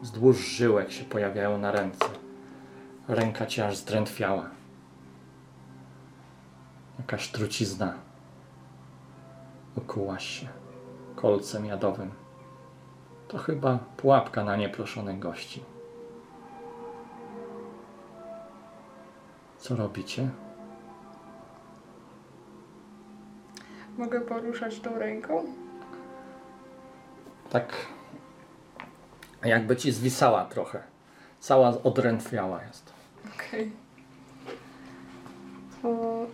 wzdłuż 0.01 0.47
żyłek 0.47 0.93
się 0.93 1.05
pojawiają 1.05 1.59
na 1.59 1.73
ręce. 1.73 2.05
Ręka 3.09 3.47
ci 3.47 3.61
aż 3.61 3.77
zdrętwiała. 3.77 4.51
Jakaś 6.99 7.29
trucizna. 7.29 7.95
Okułaś 9.77 10.27
się 10.27 10.49
kolcem 11.17 11.67
jadowym. 11.67 12.11
To 13.29 13.39
chyba 13.39 13.79
pułapka 13.97 14.45
na 14.45 14.57
nieproszonych 14.57 15.19
gości. 15.19 15.63
Co 19.63 19.77
robicie? 19.77 20.29
Mogę 23.99 24.21
poruszać 24.21 24.81
tą 24.81 24.99
ręką? 24.99 25.45
Tak 27.51 27.73
jakby 29.45 29.77
ci 29.77 29.93
zwisała 29.93 30.45
trochę. 30.45 30.83
Cała 31.41 31.83
odrętwiała 31.83 32.63
jest. 32.63 32.93
Okej. 33.35 33.73
To 35.83 36.27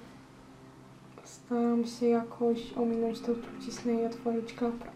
staram 1.24 1.86
się 1.86 2.06
jakoś 2.06 2.72
ominąć 2.72 3.20
to 3.20 3.34
truciznę 3.34 3.92
i 3.94 4.06
otworzyć 4.06 4.52
klapę. 4.54 4.86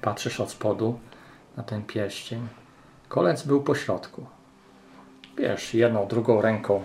Patrzysz 0.00 0.40
od 0.40 0.50
spodu 0.50 0.98
na 1.56 1.62
ten 1.62 1.82
pierścień. 1.82 2.48
Kolec 3.08 3.46
był 3.46 3.62
po 3.62 3.74
środku. 3.74 4.26
Wiesz, 5.38 5.74
jedną, 5.74 6.06
drugą 6.06 6.40
ręką, 6.40 6.82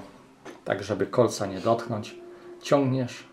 tak 0.65 0.83
żeby 0.83 1.07
kolca 1.07 1.45
nie 1.45 1.59
dotknąć, 1.59 2.15
ciągniesz, 2.61 3.27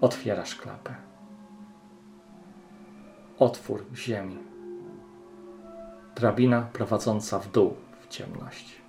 otwierasz 0.00 0.54
klapę. 0.54 0.94
Otwór 3.38 3.84
ziemi. 3.94 4.38
Drabina 6.16 6.62
prowadząca 6.72 7.38
w 7.38 7.50
dół 7.50 7.74
w 8.00 8.08
ciemność. 8.08 8.79